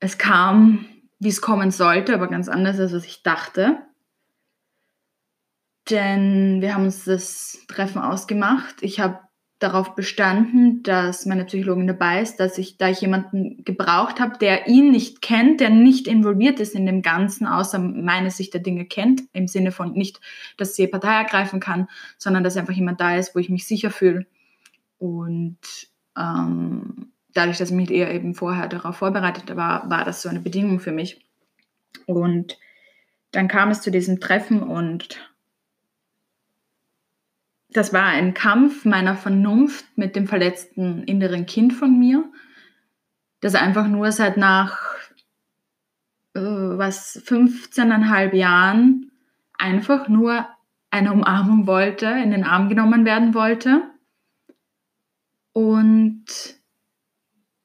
es 0.00 0.18
kam, 0.18 0.86
wie 1.18 1.28
es 1.28 1.40
kommen 1.40 1.70
sollte, 1.70 2.14
aber 2.14 2.28
ganz 2.28 2.48
anders, 2.48 2.78
als 2.78 2.92
was 2.92 3.04
ich 3.04 3.22
dachte. 3.22 3.82
Denn 5.90 6.60
wir 6.60 6.74
haben 6.74 6.84
uns 6.84 7.04
das 7.04 7.64
Treffen 7.68 8.00
ausgemacht. 8.00 8.76
Ich 8.82 9.00
habe 9.00 9.20
darauf 9.64 9.94
bestanden, 9.94 10.82
dass 10.82 11.26
meine 11.26 11.44
Psychologin 11.44 11.86
dabei 11.86 12.20
ist, 12.22 12.36
dass 12.36 12.58
ich, 12.58 12.76
da 12.76 12.88
ich 12.88 13.00
jemanden 13.00 13.64
gebraucht 13.64 14.20
habe, 14.20 14.38
der 14.38 14.68
ihn 14.68 14.90
nicht 14.90 15.22
kennt, 15.22 15.60
der 15.60 15.70
nicht 15.70 16.06
involviert 16.06 16.60
ist 16.60 16.74
in 16.74 16.86
dem 16.86 17.02
Ganzen, 17.02 17.46
außer 17.46 17.78
meine 17.78 18.30
Sicht 18.30 18.54
der 18.54 18.60
Dinge 18.60 18.84
kennt, 18.84 19.22
im 19.32 19.48
Sinne 19.48 19.72
von 19.72 19.92
nicht, 19.92 20.20
dass 20.56 20.76
sie 20.76 20.86
Partei 20.86 21.14
ergreifen 21.14 21.58
kann, 21.58 21.88
sondern 22.18 22.44
dass 22.44 22.56
einfach 22.56 22.74
jemand 22.74 23.00
da 23.00 23.16
ist, 23.16 23.34
wo 23.34 23.40
ich 23.40 23.48
mich 23.48 23.66
sicher 23.66 23.90
fühle. 23.90 24.26
Und 24.98 25.58
ähm, 26.16 27.12
dadurch, 27.32 27.58
dass 27.58 27.70
ich 27.70 27.76
mich 27.76 27.90
eher 27.90 28.14
eben 28.14 28.34
vorher 28.34 28.68
darauf 28.68 28.96
vorbereitet 28.96 29.56
war, 29.56 29.90
war 29.90 30.04
das 30.04 30.22
so 30.22 30.28
eine 30.28 30.40
Bedingung 30.40 30.78
für 30.78 30.92
mich. 30.92 31.24
Und 32.06 32.58
dann 33.32 33.48
kam 33.48 33.70
es 33.70 33.80
zu 33.80 33.90
diesem 33.90 34.20
Treffen 34.20 34.62
und 34.62 35.18
das 37.74 37.92
war 37.92 38.06
ein 38.06 38.34
Kampf 38.34 38.84
meiner 38.84 39.16
Vernunft 39.16 39.84
mit 39.96 40.14
dem 40.14 40.28
verletzten 40.28 41.02
inneren 41.02 41.44
Kind 41.44 41.72
von 41.72 41.98
mir, 41.98 42.24
das 43.40 43.56
einfach 43.56 43.88
nur 43.88 44.12
seit 44.12 44.36
nach 44.36 44.78
äh, 46.34 46.40
was 46.40 47.20
15,5 47.26 48.32
Jahren 48.34 49.10
einfach 49.58 50.08
nur 50.08 50.46
eine 50.90 51.12
Umarmung 51.12 51.66
wollte, 51.66 52.06
in 52.06 52.30
den 52.30 52.44
Arm 52.44 52.68
genommen 52.68 53.04
werden 53.04 53.34
wollte. 53.34 53.82
Und 55.52 56.26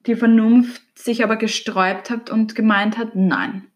die 0.06 0.16
Vernunft 0.16 0.82
sich 0.98 1.22
aber 1.22 1.36
gesträubt 1.36 2.10
hat 2.10 2.30
und 2.30 2.56
gemeint 2.56 2.98
hat, 2.98 3.14
nein, 3.14 3.68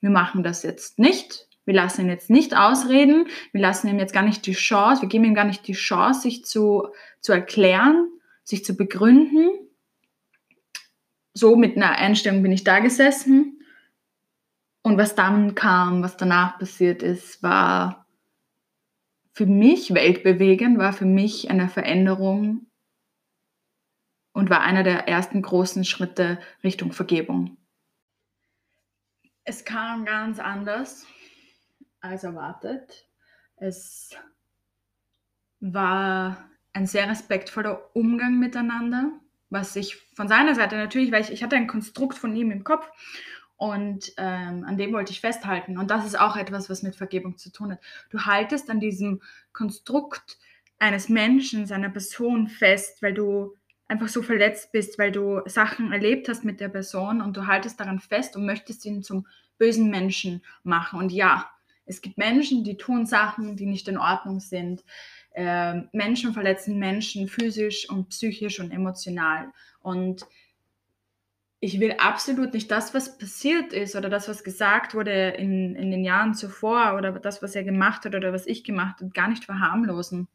wir 0.00 0.10
machen 0.10 0.44
das 0.44 0.62
jetzt 0.62 1.00
nicht. 1.00 1.48
Wir 1.64 1.74
lassen 1.74 2.02
ihn 2.02 2.08
jetzt 2.08 2.30
nicht 2.30 2.56
ausreden, 2.56 3.28
wir 3.52 3.60
lassen 3.60 3.88
ihm 3.88 3.98
jetzt 3.98 4.12
gar 4.12 4.22
nicht 4.22 4.46
die 4.46 4.52
Chance, 4.52 5.02
wir 5.02 5.08
geben 5.08 5.24
ihm 5.24 5.34
gar 5.34 5.44
nicht 5.44 5.66
die 5.68 5.74
Chance, 5.74 6.22
sich 6.22 6.44
zu, 6.44 6.88
zu 7.20 7.32
erklären, 7.32 8.08
sich 8.42 8.64
zu 8.64 8.76
begründen. 8.76 9.50
So 11.34 11.56
mit 11.56 11.76
einer 11.76 11.92
Einstellung 11.92 12.42
bin 12.42 12.52
ich 12.52 12.64
da 12.64 12.80
gesessen 12.80 13.58
Und 14.82 14.98
was 14.98 15.14
dann 15.14 15.54
kam, 15.54 16.02
was 16.02 16.16
danach 16.16 16.58
passiert 16.58 17.02
ist, 17.02 17.42
war 17.42 18.06
für 19.32 19.46
mich 19.46 19.94
weltbewegend, 19.94 20.78
war 20.78 20.92
für 20.92 21.06
mich 21.06 21.50
eine 21.50 21.68
Veränderung 21.68 22.66
und 24.34 24.50
war 24.50 24.62
einer 24.62 24.82
der 24.82 25.08
ersten 25.08 25.40
großen 25.40 25.84
Schritte 25.84 26.40
Richtung 26.64 26.92
Vergebung. 26.92 27.56
Es 29.44 29.64
kam 29.64 30.04
ganz 30.04 30.38
anders 30.38 31.06
als 32.02 32.24
erwartet. 32.24 33.08
Es 33.56 34.10
war 35.60 36.50
ein 36.72 36.86
sehr 36.86 37.08
respektvoller 37.08 37.90
Umgang 37.94 38.38
miteinander, 38.38 39.12
was 39.50 39.76
ich 39.76 39.96
von 40.14 40.28
seiner 40.28 40.54
Seite 40.54 40.76
natürlich, 40.76 41.12
weil 41.12 41.22
ich, 41.22 41.30
ich 41.30 41.42
hatte 41.42 41.56
ein 41.56 41.66
Konstrukt 41.66 42.18
von 42.18 42.34
ihm 42.34 42.50
im 42.50 42.64
Kopf 42.64 42.90
und 43.56 44.12
ähm, 44.16 44.64
an 44.64 44.76
dem 44.76 44.92
wollte 44.92 45.12
ich 45.12 45.20
festhalten. 45.20 45.78
Und 45.78 45.90
das 45.90 46.04
ist 46.04 46.18
auch 46.18 46.36
etwas, 46.36 46.68
was 46.68 46.82
mit 46.82 46.96
Vergebung 46.96 47.38
zu 47.38 47.52
tun 47.52 47.72
hat. 47.72 47.80
Du 48.10 48.20
haltest 48.24 48.68
an 48.70 48.80
diesem 48.80 49.22
Konstrukt 49.52 50.38
eines 50.78 51.08
Menschen, 51.08 51.66
seiner 51.66 51.90
Person 51.90 52.48
fest, 52.48 53.02
weil 53.02 53.14
du 53.14 53.56
einfach 53.86 54.08
so 54.08 54.22
verletzt 54.22 54.72
bist, 54.72 54.98
weil 54.98 55.12
du 55.12 55.42
Sachen 55.46 55.92
erlebt 55.92 56.28
hast 56.28 56.44
mit 56.44 56.58
der 56.58 56.70
Person 56.70 57.20
und 57.20 57.36
du 57.36 57.46
haltest 57.46 57.78
daran 57.78 58.00
fest 58.00 58.34
und 58.34 58.46
möchtest 58.46 58.84
ihn 58.84 59.02
zum 59.02 59.26
bösen 59.58 59.90
Menschen 59.90 60.42
machen. 60.64 60.98
Und 60.98 61.12
ja, 61.12 61.48
es 61.84 62.00
gibt 62.00 62.18
Menschen, 62.18 62.64
die 62.64 62.76
tun 62.76 63.06
Sachen, 63.06 63.56
die 63.56 63.66
nicht 63.66 63.88
in 63.88 63.98
Ordnung 63.98 64.40
sind. 64.40 64.84
Äh, 65.32 65.82
Menschen 65.92 66.32
verletzen 66.32 66.78
Menschen 66.78 67.28
physisch 67.28 67.88
und 67.88 68.10
psychisch 68.10 68.60
und 68.60 68.70
emotional. 68.70 69.52
Und 69.80 70.24
ich 71.60 71.80
will 71.80 71.94
absolut 71.98 72.54
nicht 72.54 72.70
das, 72.70 72.92
was 72.92 73.18
passiert 73.18 73.72
ist 73.72 73.94
oder 73.94 74.08
das, 74.08 74.28
was 74.28 74.42
gesagt 74.42 74.94
wurde 74.94 75.28
in, 75.30 75.76
in 75.76 75.90
den 75.90 76.04
Jahren 76.04 76.34
zuvor 76.34 76.94
oder 76.96 77.12
das, 77.12 77.42
was 77.42 77.54
er 77.54 77.62
gemacht 77.62 78.04
hat 78.04 78.14
oder 78.14 78.32
was 78.32 78.46
ich 78.46 78.64
gemacht 78.64 79.00
habe, 79.00 79.10
gar 79.10 79.28
nicht 79.28 79.44
verharmlosen. 79.44 80.28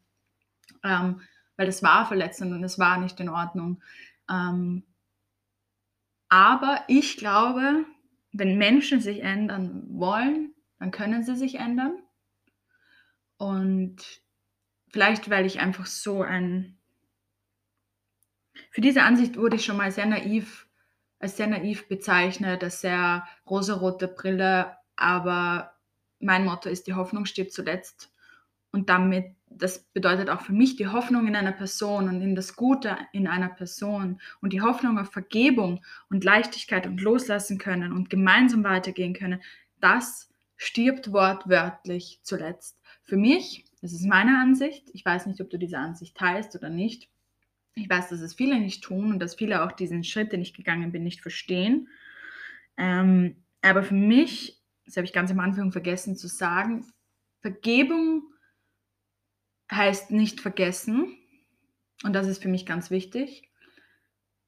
Ähm, 0.82 1.20
weil 1.56 1.66
das 1.66 1.82
war 1.82 2.06
verletzend 2.06 2.52
und 2.52 2.64
es 2.64 2.78
war 2.78 2.98
nicht 2.98 3.20
in 3.20 3.28
Ordnung. 3.28 3.82
Ähm, 4.30 4.84
aber 6.28 6.82
ich 6.88 7.16
glaube, 7.16 7.84
wenn 8.32 8.58
Menschen 8.58 9.00
sich 9.00 9.22
ändern 9.22 9.84
wollen, 9.90 10.54
dann 10.78 10.90
können 10.90 11.22
sie 11.24 11.36
sich 11.36 11.56
ändern. 11.56 12.02
Und 13.36 13.96
vielleicht, 14.88 15.30
weil 15.30 15.46
ich 15.46 15.60
einfach 15.60 15.86
so 15.86 16.22
ein... 16.22 16.78
Für 18.70 18.80
diese 18.80 19.02
Ansicht 19.02 19.36
wurde 19.36 19.56
ich 19.56 19.64
schon 19.64 19.76
mal 19.76 19.92
sehr 19.92 20.06
naiv, 20.06 20.68
als 21.20 21.36
sehr 21.36 21.46
naiv 21.46 21.88
bezeichnet, 21.88 22.62
als 22.64 22.80
sehr 22.80 23.26
rosarote 23.48 24.08
Brille, 24.08 24.76
aber 24.96 25.74
mein 26.18 26.44
Motto 26.44 26.68
ist, 26.68 26.88
die 26.88 26.94
Hoffnung 26.94 27.24
steht 27.24 27.52
zuletzt. 27.52 28.12
Und 28.72 28.88
damit 28.88 29.36
das 29.50 29.84
bedeutet 29.92 30.30
auch 30.30 30.40
für 30.40 30.52
mich 30.52 30.76
die 30.76 30.88
Hoffnung 30.88 31.26
in 31.26 31.36
einer 31.36 31.52
Person 31.52 32.08
und 32.08 32.22
in 32.22 32.34
das 32.34 32.56
Gute 32.56 32.96
in 33.12 33.26
einer 33.26 33.48
Person 33.48 34.20
und 34.40 34.52
die 34.52 34.62
Hoffnung 34.62 34.98
auf 34.98 35.10
Vergebung 35.10 35.84
und 36.10 36.24
Leichtigkeit 36.24 36.86
und 36.86 37.00
loslassen 37.00 37.58
können 37.58 37.92
und 37.92 38.10
gemeinsam 38.10 38.64
weitergehen 38.64 39.14
können, 39.14 39.42
das 39.80 40.27
stirbt 40.58 41.12
wortwörtlich 41.12 42.20
zuletzt. 42.22 42.82
Für 43.04 43.16
mich, 43.16 43.64
das 43.80 43.92
ist 43.92 44.04
meine 44.04 44.38
Ansicht, 44.38 44.90
ich 44.92 45.04
weiß 45.04 45.26
nicht, 45.26 45.40
ob 45.40 45.48
du 45.48 45.56
diese 45.56 45.78
Ansicht 45.78 46.16
teilst 46.16 46.54
oder 46.54 46.68
nicht. 46.68 47.08
Ich 47.74 47.88
weiß, 47.88 48.08
dass 48.08 48.20
es 48.20 48.34
viele 48.34 48.58
nicht 48.58 48.82
tun 48.82 49.12
und 49.12 49.20
dass 49.20 49.36
viele 49.36 49.62
auch 49.64 49.72
diesen 49.72 50.02
Schritt, 50.04 50.32
den 50.32 50.42
ich 50.42 50.52
gegangen 50.52 50.92
bin, 50.92 51.04
nicht 51.04 51.22
verstehen. 51.22 51.88
Ähm, 52.76 53.44
aber 53.62 53.84
für 53.84 53.94
mich, 53.94 54.60
das 54.84 54.96
habe 54.96 55.06
ich 55.06 55.12
ganz 55.12 55.30
am 55.30 55.40
Anfang 55.40 55.70
vergessen 55.70 56.16
zu 56.16 56.26
sagen, 56.26 56.84
Vergebung 57.40 58.24
heißt 59.70 60.10
nicht 60.10 60.40
vergessen. 60.40 61.16
Und 62.02 62.14
das 62.14 62.26
ist 62.26 62.42
für 62.42 62.48
mich 62.48 62.66
ganz 62.66 62.90
wichtig. 62.90 63.48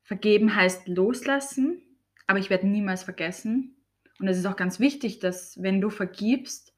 Vergeben 0.02 0.56
heißt 0.56 0.88
loslassen, 0.88 1.82
aber 2.26 2.40
ich 2.40 2.50
werde 2.50 2.66
niemals 2.66 3.04
vergessen. 3.04 3.76
Und 4.20 4.28
es 4.28 4.37
ist 4.37 4.46
auch 4.46 4.56
ganz 4.56 4.78
wichtig, 4.78 5.18
dass 5.18 5.61
wenn 5.62 5.80
du 5.80 5.88
vergibst, 5.88 6.74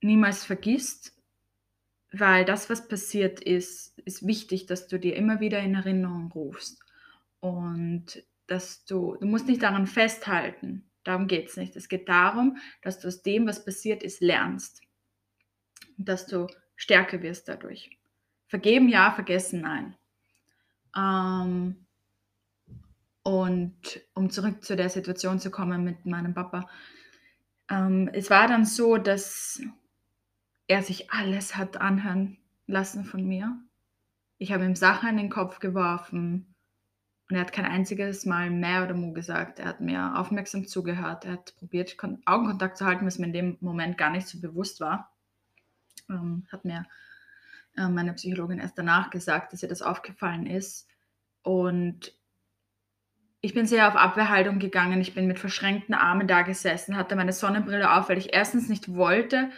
niemals 0.00 0.44
vergisst, 0.44 1.12
weil 2.12 2.44
das, 2.44 2.70
was 2.70 2.86
passiert 2.86 3.40
ist, 3.40 3.98
ist 3.98 4.24
wichtig, 4.24 4.66
dass 4.66 4.86
du 4.86 4.98
dir 4.98 5.16
immer 5.16 5.40
wieder 5.40 5.58
in 5.58 5.74
Erinnerung 5.74 6.30
rufst. 6.30 6.80
Und 7.40 8.22
dass 8.46 8.84
du, 8.84 9.16
du 9.16 9.26
musst 9.26 9.48
nicht 9.48 9.62
daran 9.62 9.88
festhalten. 9.88 10.88
Darum 11.02 11.26
geht 11.26 11.48
es 11.48 11.56
nicht. 11.56 11.74
Es 11.74 11.88
geht 11.88 12.08
darum, 12.08 12.58
dass 12.82 13.00
du 13.00 13.08
aus 13.08 13.22
dem, 13.22 13.46
was 13.46 13.64
passiert 13.64 14.02
ist, 14.04 14.20
lernst. 14.20 14.82
Und 15.98 16.08
dass 16.08 16.26
du 16.26 16.46
stärker 16.76 17.22
wirst 17.22 17.48
dadurch. 17.48 17.98
Vergeben 18.46 18.88
ja, 18.88 19.10
vergessen 19.12 19.62
nein. 19.62 19.96
Ähm, 20.96 21.83
und 23.24 23.74
um 24.14 24.30
zurück 24.30 24.64
zu 24.64 24.76
der 24.76 24.88
Situation 24.88 25.40
zu 25.40 25.50
kommen 25.50 25.82
mit 25.82 26.06
meinem 26.06 26.32
Papa. 26.34 26.68
Ähm, 27.68 28.08
es 28.12 28.30
war 28.30 28.46
dann 28.46 28.64
so, 28.64 28.96
dass 28.96 29.60
er 30.68 30.82
sich 30.82 31.10
alles 31.10 31.56
hat 31.56 31.78
anhören 31.78 32.38
lassen 32.68 33.04
von 33.04 33.26
mir. 33.26 33.58
Ich 34.38 34.52
habe 34.52 34.64
ihm 34.64 34.76
Sachen 34.76 35.08
in 35.08 35.16
den 35.16 35.30
Kopf 35.30 35.58
geworfen 35.58 36.54
und 37.28 37.36
er 37.36 37.40
hat 37.40 37.52
kein 37.52 37.64
einziges 37.64 38.24
Mal 38.24 38.50
mehr 38.50 38.84
oder 38.84 38.94
mu 38.94 39.12
gesagt. 39.12 39.58
Er 39.58 39.66
hat 39.66 39.80
mir 39.80 40.16
aufmerksam 40.16 40.68
zugehört. 40.68 41.24
Er 41.24 41.32
hat 41.32 41.56
probiert, 41.56 41.96
Augenkontakt 42.24 42.78
zu 42.78 42.86
halten, 42.86 43.04
was 43.04 43.18
mir 43.18 43.26
in 43.26 43.32
dem 43.32 43.56
Moment 43.60 43.98
gar 43.98 44.10
nicht 44.10 44.28
so 44.28 44.40
bewusst 44.40 44.78
war 44.78 45.10
ähm, 46.08 46.46
hat 46.50 46.64
mir 46.64 46.86
äh, 47.76 47.88
meine 47.88 48.12
Psychologin 48.14 48.58
erst 48.58 48.78
danach 48.78 49.10
gesagt, 49.10 49.52
dass 49.52 49.62
ihr 49.62 49.68
das 49.68 49.82
aufgefallen 49.82 50.46
ist. 50.46 50.88
Und 51.42 52.14
ich 53.44 53.52
bin 53.52 53.66
sehr 53.66 53.86
auf 53.88 53.94
Abwehrhaltung 53.94 54.58
gegangen. 54.58 55.02
Ich 55.02 55.14
bin 55.14 55.26
mit 55.26 55.38
verschränkten 55.38 55.94
Armen 55.94 56.26
da 56.26 56.40
gesessen, 56.40 56.96
hatte 56.96 57.14
meine 57.14 57.34
Sonnenbrille 57.34 57.92
auf, 57.92 58.08
weil 58.08 58.16
ich 58.16 58.32
erstens 58.32 58.70
nicht 58.70 58.94
wollte, 58.94 59.50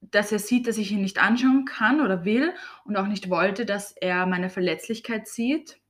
dass 0.00 0.32
er 0.32 0.40
sieht, 0.40 0.66
dass 0.66 0.76
ich 0.76 0.90
ihn 0.90 1.00
nicht 1.00 1.22
anschauen 1.22 1.66
kann 1.66 2.00
oder 2.00 2.24
will 2.24 2.52
und 2.84 2.96
auch 2.96 3.06
nicht 3.06 3.30
wollte, 3.30 3.64
dass 3.64 3.92
er 3.92 4.26
meine 4.26 4.50
Verletzlichkeit 4.50 5.28
sieht, 5.28 5.80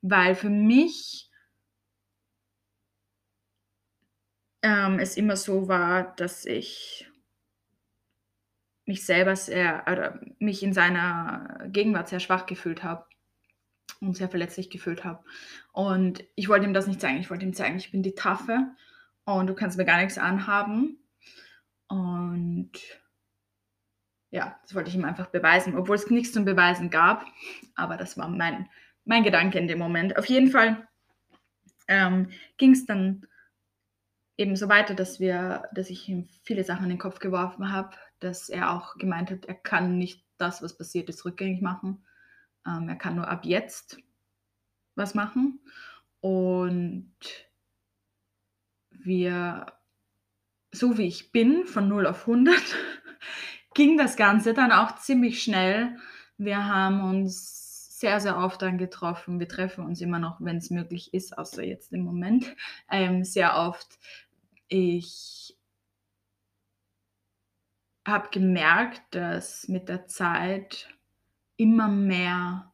weil 0.00 0.34
für 0.34 0.48
mich 0.48 1.28
ähm, 4.62 4.98
es 4.98 5.18
immer 5.18 5.36
so 5.36 5.68
war, 5.68 6.14
dass 6.16 6.46
ich 6.46 7.10
mich 8.86 9.04
selber 9.04 9.36
sehr, 9.36 9.84
oder 9.90 10.18
mich 10.38 10.62
in 10.62 10.72
seiner 10.72 11.58
Gegenwart 11.66 12.08
sehr 12.08 12.20
schwach 12.20 12.46
gefühlt 12.46 12.82
habe 12.82 13.04
und 14.06 14.16
sehr 14.16 14.28
verletzlich 14.28 14.70
gefühlt 14.70 15.04
habe. 15.04 15.24
Und 15.72 16.24
ich 16.34 16.48
wollte 16.48 16.66
ihm 16.66 16.74
das 16.74 16.86
nicht 16.86 17.00
zeigen. 17.00 17.18
Ich 17.18 17.30
wollte 17.30 17.44
ihm 17.44 17.54
zeigen, 17.54 17.76
ich 17.76 17.90
bin 17.90 18.02
die 18.02 18.14
Taffe 18.14 18.68
und 19.24 19.46
du 19.46 19.54
kannst 19.54 19.78
mir 19.78 19.84
gar 19.84 19.98
nichts 19.98 20.18
anhaben. 20.18 20.98
Und 21.88 22.72
ja, 24.30 24.58
das 24.62 24.74
wollte 24.74 24.90
ich 24.90 24.96
ihm 24.96 25.04
einfach 25.04 25.26
beweisen, 25.26 25.76
obwohl 25.76 25.96
es 25.96 26.10
nichts 26.10 26.32
zum 26.32 26.44
Beweisen 26.44 26.90
gab. 26.90 27.24
Aber 27.74 27.96
das 27.96 28.18
war 28.18 28.28
mein, 28.28 28.68
mein 29.04 29.22
Gedanke 29.22 29.58
in 29.58 29.68
dem 29.68 29.78
Moment. 29.78 30.16
Auf 30.18 30.26
jeden 30.26 30.50
Fall 30.50 30.88
ähm, 31.88 32.30
ging 32.56 32.72
es 32.72 32.86
dann 32.86 33.26
eben 34.36 34.56
so 34.56 34.68
weiter, 34.68 34.94
dass 34.94 35.20
wir, 35.20 35.68
dass 35.72 35.90
ich 35.90 36.08
ihm 36.08 36.28
viele 36.42 36.64
Sachen 36.64 36.84
in 36.84 36.90
den 36.90 36.98
Kopf 36.98 37.18
geworfen 37.18 37.72
habe, 37.72 37.96
dass 38.20 38.48
er 38.48 38.72
auch 38.72 38.96
gemeint 38.96 39.30
hat, 39.30 39.44
er 39.44 39.54
kann 39.54 39.98
nicht 39.98 40.24
das, 40.38 40.62
was 40.62 40.76
passiert 40.76 41.08
ist, 41.08 41.24
rückgängig 41.24 41.62
machen. 41.62 42.04
Ähm, 42.66 42.88
er 42.88 42.96
kann 42.96 43.16
nur 43.16 43.28
ab 43.28 43.44
jetzt 43.44 43.98
was 44.94 45.14
machen. 45.14 45.60
Und 46.20 47.12
wir, 48.90 49.66
so 50.72 50.96
wie 50.98 51.06
ich 51.06 51.32
bin, 51.32 51.66
von 51.66 51.88
0 51.88 52.06
auf 52.06 52.22
100, 52.22 52.54
ging 53.74 53.98
das 53.98 54.16
Ganze 54.16 54.54
dann 54.54 54.72
auch 54.72 54.96
ziemlich 54.96 55.42
schnell. 55.42 55.96
Wir 56.38 56.66
haben 56.66 57.02
uns 57.02 57.98
sehr, 57.98 58.20
sehr 58.20 58.38
oft 58.38 58.60
dann 58.62 58.78
getroffen. 58.78 59.40
Wir 59.40 59.48
treffen 59.48 59.84
uns 59.84 60.00
immer 60.00 60.18
noch, 60.18 60.40
wenn 60.40 60.58
es 60.58 60.70
möglich 60.70 61.14
ist, 61.14 61.36
außer 61.36 61.64
jetzt 61.64 61.92
im 61.92 62.02
Moment, 62.02 62.54
ähm, 62.90 63.24
sehr 63.24 63.56
oft. 63.56 63.98
Ich 64.68 65.56
habe 68.06 68.28
gemerkt, 68.30 69.02
dass 69.14 69.68
mit 69.68 69.88
der 69.88 70.06
Zeit 70.06 70.88
immer 71.56 71.88
mehr 71.88 72.72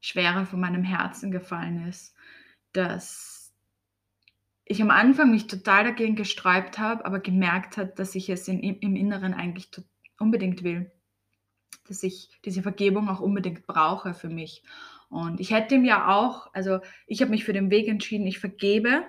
Schwere 0.00 0.46
von 0.46 0.60
meinem 0.60 0.84
Herzen 0.84 1.30
gefallen 1.30 1.88
ist, 1.88 2.14
dass 2.72 3.52
ich 4.64 4.80
am 4.82 4.90
Anfang 4.90 5.30
mich 5.30 5.46
total 5.46 5.84
dagegen 5.84 6.16
gesträubt 6.16 6.78
habe, 6.78 7.04
aber 7.04 7.20
gemerkt 7.20 7.76
habe, 7.76 7.92
dass 7.94 8.14
ich 8.14 8.28
es 8.28 8.48
in, 8.48 8.60
im 8.60 8.96
Inneren 8.96 9.34
eigentlich 9.34 9.70
unbedingt 10.18 10.62
will, 10.62 10.90
dass 11.88 12.02
ich 12.02 12.30
diese 12.44 12.62
Vergebung 12.62 13.08
auch 13.08 13.20
unbedingt 13.20 13.66
brauche 13.66 14.14
für 14.14 14.28
mich. 14.28 14.62
Und 15.08 15.40
ich 15.40 15.50
hätte 15.50 15.74
ihm 15.74 15.84
ja 15.84 16.08
auch, 16.08 16.52
also 16.54 16.80
ich 17.06 17.20
habe 17.20 17.30
mich 17.30 17.44
für 17.44 17.52
den 17.52 17.70
Weg 17.70 17.86
entschieden, 17.86 18.26
ich 18.26 18.38
vergebe 18.38 19.04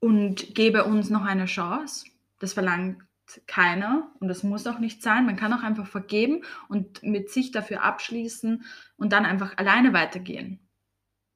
und 0.00 0.54
gebe 0.54 0.84
uns 0.84 1.10
noch 1.10 1.24
eine 1.24 1.46
Chance. 1.46 2.06
Das 2.40 2.54
verlangt 2.54 3.07
keiner 3.46 4.12
und 4.20 4.28
das 4.28 4.42
muss 4.42 4.66
auch 4.66 4.78
nicht 4.78 5.02
sein. 5.02 5.26
Man 5.26 5.36
kann 5.36 5.52
auch 5.52 5.62
einfach 5.62 5.86
vergeben 5.86 6.42
und 6.68 7.02
mit 7.02 7.30
sich 7.30 7.50
dafür 7.50 7.82
abschließen 7.82 8.64
und 8.96 9.12
dann 9.12 9.24
einfach 9.24 9.56
alleine 9.56 9.92
weitergehen. 9.92 10.60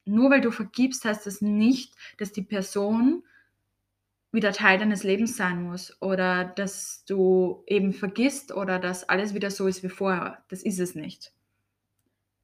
Nur 0.05 0.31
weil 0.31 0.41
du 0.41 0.51
vergibst, 0.51 1.05
heißt 1.05 1.27
das 1.27 1.41
nicht, 1.41 1.95
dass 2.19 2.33
die 2.33 2.43
Person 2.43 3.23
wieder 4.33 4.53
Teil 4.53 4.79
deines 4.79 5.05
Lebens 5.05 5.37
sein 5.37 5.63
muss 5.63 6.01
oder 6.01 6.45
dass 6.45 7.05
du 7.05 7.63
eben 7.67 7.93
vergisst 7.93 8.51
oder 8.53 8.79
dass 8.79 9.09
alles 9.09 9.35
wieder 9.35 9.51
so 9.51 9.67
ist 9.67 9.83
wie 9.83 9.91
vorher. 9.91 10.43
Das 10.49 10.63
ist 10.63 10.81
es 10.81 10.95
nicht. 10.95 11.33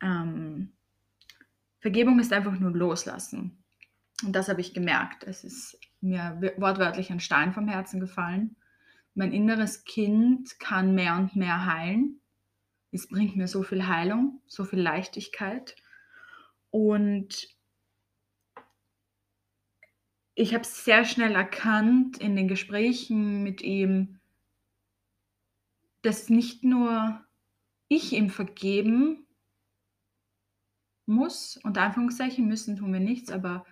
Ähm, 0.02 0.72
Vergebung 1.80 2.20
ist 2.20 2.32
einfach 2.32 2.58
nur 2.58 2.72
loslassen. 2.72 3.64
Und 4.24 4.32
das 4.32 4.48
habe 4.48 4.60
ich 4.60 4.74
gemerkt. 4.74 5.24
Es 5.24 5.44
ist 5.44 5.78
mir 6.00 6.38
wortwörtlich 6.56 7.10
ein 7.10 7.20
Stein 7.20 7.52
vom 7.52 7.68
Herzen 7.68 8.00
gefallen. 8.00 8.56
Mein 9.18 9.32
inneres 9.32 9.82
Kind 9.82 10.60
kann 10.60 10.94
mehr 10.94 11.16
und 11.16 11.34
mehr 11.34 11.66
heilen. 11.66 12.20
Es 12.92 13.08
bringt 13.08 13.34
mir 13.34 13.48
so 13.48 13.64
viel 13.64 13.88
Heilung, 13.88 14.40
so 14.46 14.64
viel 14.64 14.78
Leichtigkeit. 14.78 15.74
Und 16.70 17.48
ich 20.36 20.54
habe 20.54 20.64
sehr 20.64 21.04
schnell 21.04 21.34
erkannt 21.34 22.18
in 22.18 22.36
den 22.36 22.46
Gesprächen 22.46 23.42
mit 23.42 23.60
ihm, 23.60 24.20
dass 26.02 26.30
nicht 26.30 26.62
nur 26.62 27.20
ich 27.88 28.12
ihm 28.12 28.30
vergeben 28.30 29.26
muss, 31.06 31.58
unter 31.64 31.82
Anführungszeichen 31.82 32.46
müssen 32.46 32.76
tun 32.76 32.92
wir 32.92 33.00
nichts, 33.00 33.32
aber 33.32 33.66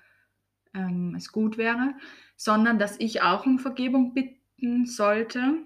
ähm, 0.75 1.15
es 1.15 1.31
gut 1.31 1.57
wäre, 1.57 1.95
sondern 2.35 2.81
dass 2.81 2.99
ich 2.99 3.23
auch 3.23 3.47
um 3.47 3.61
Vergebung 3.61 4.13
bitten 4.13 4.45
sollte, 4.85 5.65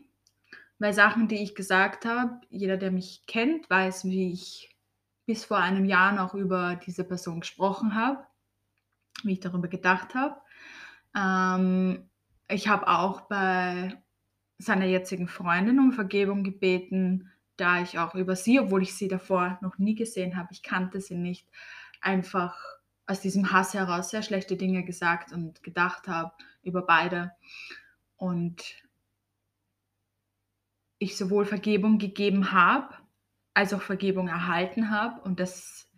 weil 0.79 0.93
Sachen, 0.93 1.29
die 1.29 1.43
ich 1.43 1.55
gesagt 1.55 2.05
habe, 2.07 2.41
jeder, 2.49 2.77
der 2.77 2.91
mich 2.91 3.25
kennt, 3.27 3.69
weiß, 3.69 4.05
wie 4.05 4.33
ich 4.33 4.77
bis 5.27 5.45
vor 5.45 5.59
einem 5.59 5.85
Jahr 5.85 6.13
noch 6.13 6.35
über 6.35 6.77
diese 6.87 7.05
Person 7.05 7.41
gesprochen 7.41 7.95
habe, 7.95 8.27
wie 9.23 9.35
ich 9.35 9.41
darüber 9.41 9.69
gedacht 9.69 10.15
habe. 10.15 10.41
Ähm, 11.15 12.09
ich 12.49 12.69
habe 12.69 12.89
auch 12.89 13.23
bei 13.23 14.03
seiner 14.59 14.87
jetzigen 14.87 15.29
Freundin 15.29 15.79
um 15.79 15.93
Vergebung 15.93 16.43
gebeten, 16.43 17.31
da 17.57 17.81
ich 17.81 17.99
auch 17.99 18.15
über 18.15 18.37
sie, 18.37 18.59
obwohl 18.59 18.83
ich 18.83 18.95
sie 18.95 19.09
davor 19.09 19.59
noch 19.63 19.79
nie 19.79 19.95
gesehen 19.95 20.37
habe, 20.37 20.49
ich 20.51 20.63
kannte 20.63 21.01
sie 21.01 21.15
nicht, 21.15 21.47
einfach 22.01 22.59
aus 23.07 23.21
diesem 23.21 23.53
Hass 23.53 23.75
heraus 23.75 24.11
sehr 24.11 24.23
schlechte 24.23 24.57
Dinge 24.57 24.85
gesagt 24.85 25.33
und 25.33 25.63
gedacht 25.63 26.09
habe 26.09 26.33
über 26.63 26.83
beide. 26.83 27.33
Und 28.21 28.63
ich 30.99 31.17
sowohl 31.17 31.47
Vergebung 31.47 31.99
gegeben 31.99 32.53
habe, 32.53 32.95
als 33.55 33.73
auch 33.75 33.83
Vergebung 33.83 34.29
erhalten 34.29 34.91
habe. 34.91 35.21
Und 35.23 35.41
das 35.41 35.89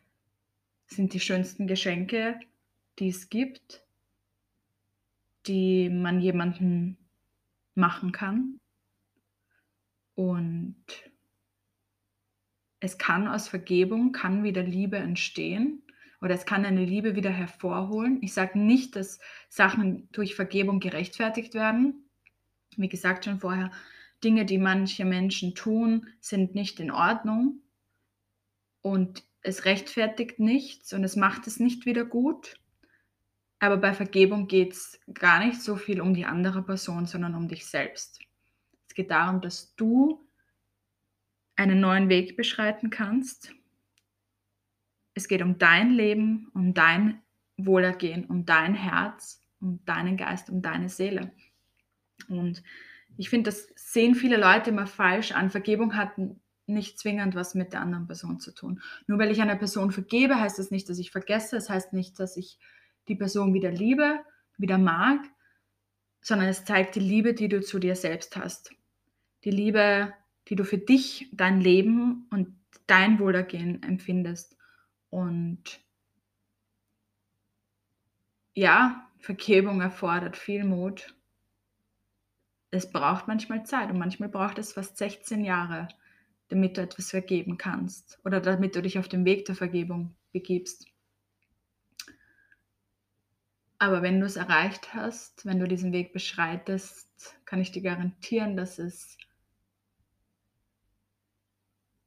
sind 0.87 1.13
die 1.13 1.21
schönsten 1.21 1.67
Geschenke, 1.67 2.41
die 2.99 3.09
es 3.09 3.29
gibt 3.29 3.83
die 5.47 5.91
man 5.91 6.21
jemanden 6.21 6.97
machen 7.75 8.13
kann. 8.13 8.61
Und 10.15 10.85
es 12.81 12.99
kann 12.99 13.29
aus 13.29 13.49
Vergebung, 13.49 14.13
kann 14.13 14.45
wieder 14.45 14.63
Liebe 14.63 14.97
entstehen 14.97 15.83
oder 16.21 16.35
es 16.35 16.47
kann 16.47 16.65
eine 16.65 16.85
Liebe 16.85 17.17
wieder 17.17 17.31
hervorholen. 17.31 18.23
Ich 18.23 18.35
sage 18.35 18.59
nicht, 18.59 18.97
dass 18.97 19.21
Sachen 19.49 20.09
durch 20.13 20.35
Vergebung 20.35 20.81
gerechtfertigt 20.81 21.55
werden. 21.55 22.09
Wie 22.77 22.89
gesagt 22.89 23.25
schon 23.25 23.41
vorher, 23.41 23.71
Dinge, 24.23 24.45
die 24.45 24.59
manche 24.59 25.05
Menschen 25.05 25.55
tun, 25.55 26.07
sind 26.21 26.55
nicht 26.55 26.81
in 26.81 26.91
Ordnung 26.91 27.61
und 28.81 29.25
es 29.43 29.65
rechtfertigt 29.65 30.39
nichts 30.39 30.93
und 30.93 31.03
es 31.05 31.17
macht 31.17 31.47
es 31.47 31.59
nicht 31.59 31.87
wieder 31.87 32.05
gut. 32.05 32.61
Aber 33.59 33.77
bei 33.77 33.93
Vergebung 33.93 34.49
geht 34.49 34.73
es 34.73 35.01
gar 35.13 35.45
nicht 35.45 35.61
so 35.61 35.77
viel 35.77 36.01
um 36.01 36.15
die 36.15 36.25
andere 36.25 36.63
Person, 36.63 37.07
sondern 37.07 37.35
um 37.35 37.49
dich 37.49 37.67
selbst. 37.67 38.21
Es 38.89 38.95
geht 38.95 39.11
darum, 39.11 39.41
dass 39.41 39.75
du 39.77 40.29
einen 41.57 41.81
neuen 41.81 42.09
Weg 42.09 42.37
beschreiten 42.37 42.91
kannst. 42.91 43.55
Es 45.15 45.29
geht 45.29 45.43
um 45.43 45.59
dein 45.59 45.91
Leben, 45.91 46.49
um 46.55 46.75
dein 46.75 47.23
Wohlergehen, 47.57 48.25
um 48.25 48.45
dein 48.45 48.75
Herz, 48.75 49.41
um 49.61 49.85
deinen 49.85 50.17
Geist, 50.17 50.51
um 50.51 50.63
deine 50.63 50.89
Seele. 50.89 51.33
Und 52.29 52.63
ich 53.17 53.31
finde, 53.31 53.51
das 53.51 53.69
sehen 53.75 54.15
viele 54.15 54.37
Leute 54.37 54.71
immer 54.71 54.87
falsch 54.87 55.33
an. 55.33 55.51
Vergebung 55.51 55.97
hat 55.97 56.13
nicht 56.67 56.99
zwingend 56.99 57.35
was 57.35 57.55
mit 57.55 57.73
der 57.73 57.81
anderen 57.81 58.07
Person 58.07 58.41
zu 58.41 58.53
tun. 58.53 58.81
Nur 59.07 59.19
weil 59.19 59.31
ich 59.31 59.41
einer 59.41 59.57
Person 59.57 59.91
vergebe, 59.91 60.41
heißt 60.41 60.59
das 60.59 60.71
nicht, 60.71 60.89
dass 60.89 60.99
ich 60.99 61.11
vergesse. 61.11 61.57
Es 61.57 61.67
das 61.67 61.75
heißt 61.75 61.93
nicht, 61.93 62.19
dass 62.19 62.37
ich 62.37 62.59
die 63.09 63.17
Person 63.17 63.53
wieder 63.53 63.71
liebe, 63.71 64.21
wieder 64.57 64.79
mag, 64.79 65.21
sondern 66.21 66.49
es 66.49 66.65
zeigt 66.65 66.95
die 66.95 67.01
Liebe, 67.01 67.35
die 67.35 67.49
du 67.49 67.61
zu 67.61 67.79
dir 67.79 67.97
selbst 67.97 68.37
hast. 68.37 68.73
Die 69.45 69.51
Liebe, 69.51 70.15
die 70.49 70.57
du 70.57 70.65
für 70.65 70.79
dich, 70.79 71.29
dein 71.33 71.61
Leben 71.61 72.27
und 72.31 72.55
dein 72.87 73.19
Wohlergehen 73.19 73.83
empfindest. 73.83 74.57
Und 75.11 75.81
ja, 78.55 79.11
Vergebung 79.19 79.81
erfordert 79.81 80.37
viel 80.37 80.65
Mut. 80.65 81.15
Es 82.75 82.91
braucht 82.91 83.29
manchmal 83.29 83.67
Zeit 83.67 83.91
und 83.91 83.99
manchmal 83.99 84.31
braucht 84.31 84.59
es 84.59 84.73
fast 84.73 84.97
16 84.97 85.45
Jahre, 85.45 85.89
damit 86.49 86.79
du 86.79 86.81
etwas 86.81 87.11
vergeben 87.11 87.59
kannst 87.59 88.19
oder 88.25 88.41
damit 88.41 88.75
du 88.75 88.81
dich 88.81 88.99
auf 88.99 89.09
den 89.09 89.27
Weg 89.27 89.45
der 89.45 89.55
Vergebung 89.55 90.17
begibst. 90.33 90.87
Aber 93.79 94.01
wenn 94.01 94.21
du 94.21 94.27
es 94.27 94.37
erreicht 94.37 94.95
hast, 94.95 95.45
wenn 95.45 95.61
du 95.61 95.69
diesen 95.69 95.93
Weg 95.93 96.15
beschreitest, 96.15 97.37
kann 97.45 97.61
ich 97.61 97.73
dir 97.73 97.83
garantieren, 97.83 98.57
dass 98.57 98.79
es 98.79 99.19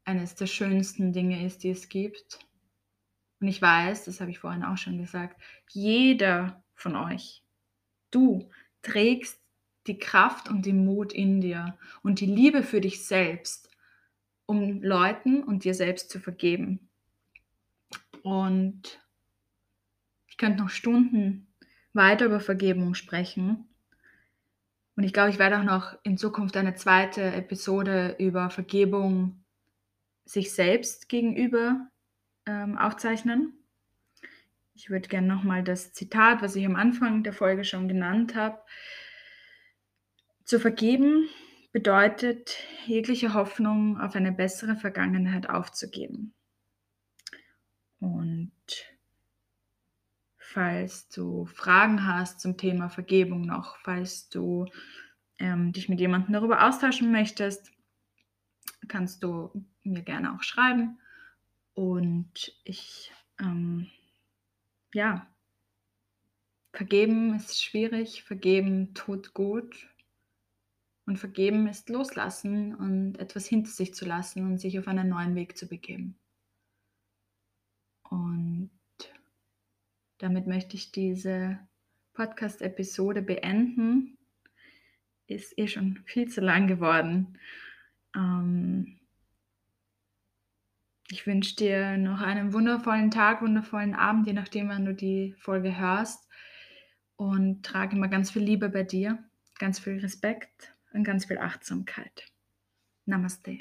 eines 0.03 0.33
der 0.33 0.47
schönsten 0.47 1.13
Dinge 1.13 1.45
ist, 1.45 1.63
die 1.63 1.69
es 1.69 1.89
gibt. 1.89 2.39
Und 3.39 3.49
ich 3.49 3.61
weiß, 3.61 4.05
das 4.05 4.19
habe 4.19 4.31
ich 4.31 4.39
vorhin 4.39 4.63
auch 4.63 4.77
schon 4.77 4.97
gesagt, 4.97 5.39
jeder 5.69 6.63
von 6.73 6.95
euch, 6.95 7.43
du 8.09 8.49
trägst 8.81 9.44
die 9.87 9.99
Kraft 9.99 10.49
und 10.49 10.65
den 10.65 10.85
Mut 10.85 11.13
in 11.13 11.41
dir 11.41 11.77
und 12.03 12.19
die 12.19 12.25
Liebe 12.25 12.63
für 12.63 12.81
dich 12.81 13.05
selbst, 13.05 13.69
um 14.45 14.81
Leuten 14.81 15.43
und 15.43 15.63
dir 15.63 15.73
selbst 15.73 16.09
zu 16.09 16.19
vergeben. 16.19 16.89
Und 18.23 18.99
ich 20.27 20.37
könnte 20.37 20.61
noch 20.63 20.69
Stunden 20.69 21.47
weiter 21.93 22.25
über 22.25 22.39
Vergebung 22.39 22.93
sprechen. 22.93 23.69
Und 24.95 25.03
ich 25.03 25.13
glaube, 25.13 25.29
ich 25.29 25.39
werde 25.39 25.59
auch 25.59 25.63
noch 25.63 25.97
in 26.03 26.17
Zukunft 26.17 26.57
eine 26.57 26.75
zweite 26.75 27.21
Episode 27.21 28.15
über 28.17 28.49
Vergebung 28.49 29.43
sich 30.25 30.53
selbst 30.53 31.09
gegenüber 31.09 31.87
ähm, 32.45 32.77
aufzeichnen. 32.77 33.53
Ich 34.73 34.89
würde 34.89 35.07
gerne 35.07 35.27
nochmal 35.27 35.63
das 35.63 35.93
Zitat, 35.93 36.41
was 36.41 36.55
ich 36.55 36.65
am 36.65 36.75
Anfang 36.75 37.23
der 37.23 37.33
Folge 37.33 37.63
schon 37.63 37.87
genannt 37.87 38.35
habe. 38.35 38.59
Zu 40.45 40.59
vergeben 40.59 41.27
bedeutet, 41.71 42.55
jegliche 42.85 43.33
Hoffnung 43.33 43.99
auf 43.99 44.15
eine 44.15 44.31
bessere 44.31 44.75
Vergangenheit 44.75 45.49
aufzugeben. 45.49 46.35
Und 47.99 48.51
falls 50.37 51.09
du 51.09 51.45
Fragen 51.47 52.05
hast 52.05 52.41
zum 52.41 52.57
Thema 52.57 52.89
Vergebung 52.89 53.41
noch, 53.41 53.77
falls 53.77 54.29
du 54.29 54.67
ähm, 55.39 55.73
dich 55.73 55.89
mit 55.89 55.99
jemandem 55.99 56.33
darüber 56.33 56.67
austauschen 56.67 57.11
möchtest, 57.11 57.71
kannst 58.87 59.23
du 59.23 59.65
mir 59.81 60.03
gerne 60.03 60.35
auch 60.35 60.43
schreiben. 60.43 60.99
Und 61.73 62.55
ich, 62.63 63.11
ähm, 63.39 63.89
ja, 64.93 65.25
vergeben 66.71 67.35
ist 67.35 67.63
schwierig, 67.63 68.23
vergeben 68.23 68.93
tut 68.93 69.33
gut. 69.33 69.87
Und 71.05 71.17
vergeben 71.17 71.67
ist 71.67 71.89
loslassen 71.89 72.73
und 72.73 73.19
etwas 73.19 73.45
hinter 73.45 73.69
sich 73.69 73.93
zu 73.93 74.05
lassen 74.05 74.43
und 74.45 74.57
sich 74.57 74.79
auf 74.79 74.87
einen 74.87 75.09
neuen 75.09 75.35
Weg 75.35 75.55
zu 75.55 75.67
begeben. 75.67 76.17
Und 78.09 78.71
damit 80.17 80.47
möchte 80.47 80.75
ich 80.75 80.91
diese 80.91 81.59
Podcast-Episode 82.13 83.21
beenden. 83.21 84.17
Ist 85.27 85.57
eh 85.57 85.67
schon 85.67 85.99
viel 86.05 86.27
zu 86.27 86.41
lang 86.41 86.67
geworden. 86.67 87.37
Ähm 88.15 88.99
ich 91.09 91.27
wünsche 91.27 91.55
dir 91.55 91.97
noch 91.97 92.21
einen 92.21 92.51
wundervollen 92.51 93.11
Tag, 93.11 93.41
wundervollen 93.41 93.93
Abend, 93.93 94.25
je 94.25 94.33
nachdem, 94.33 94.69
wann 94.69 94.85
du 94.85 94.93
die 94.93 95.35
Folge 95.37 95.77
hörst. 95.77 96.27
und 97.17 97.63
trage 97.63 97.95
immer 97.95 98.09
ganz 98.09 98.31
viel 98.31 98.41
Liebe 98.43 98.69
bei 98.69 98.83
dir, 98.83 99.23
ganz 99.57 99.79
viel 99.79 99.99
Respekt 99.99 100.74
und 100.95 101.03
ganz 101.03 101.25
viel 101.25 101.37
Achtsamkeit. 101.37 102.31
Namaste. 103.05 103.59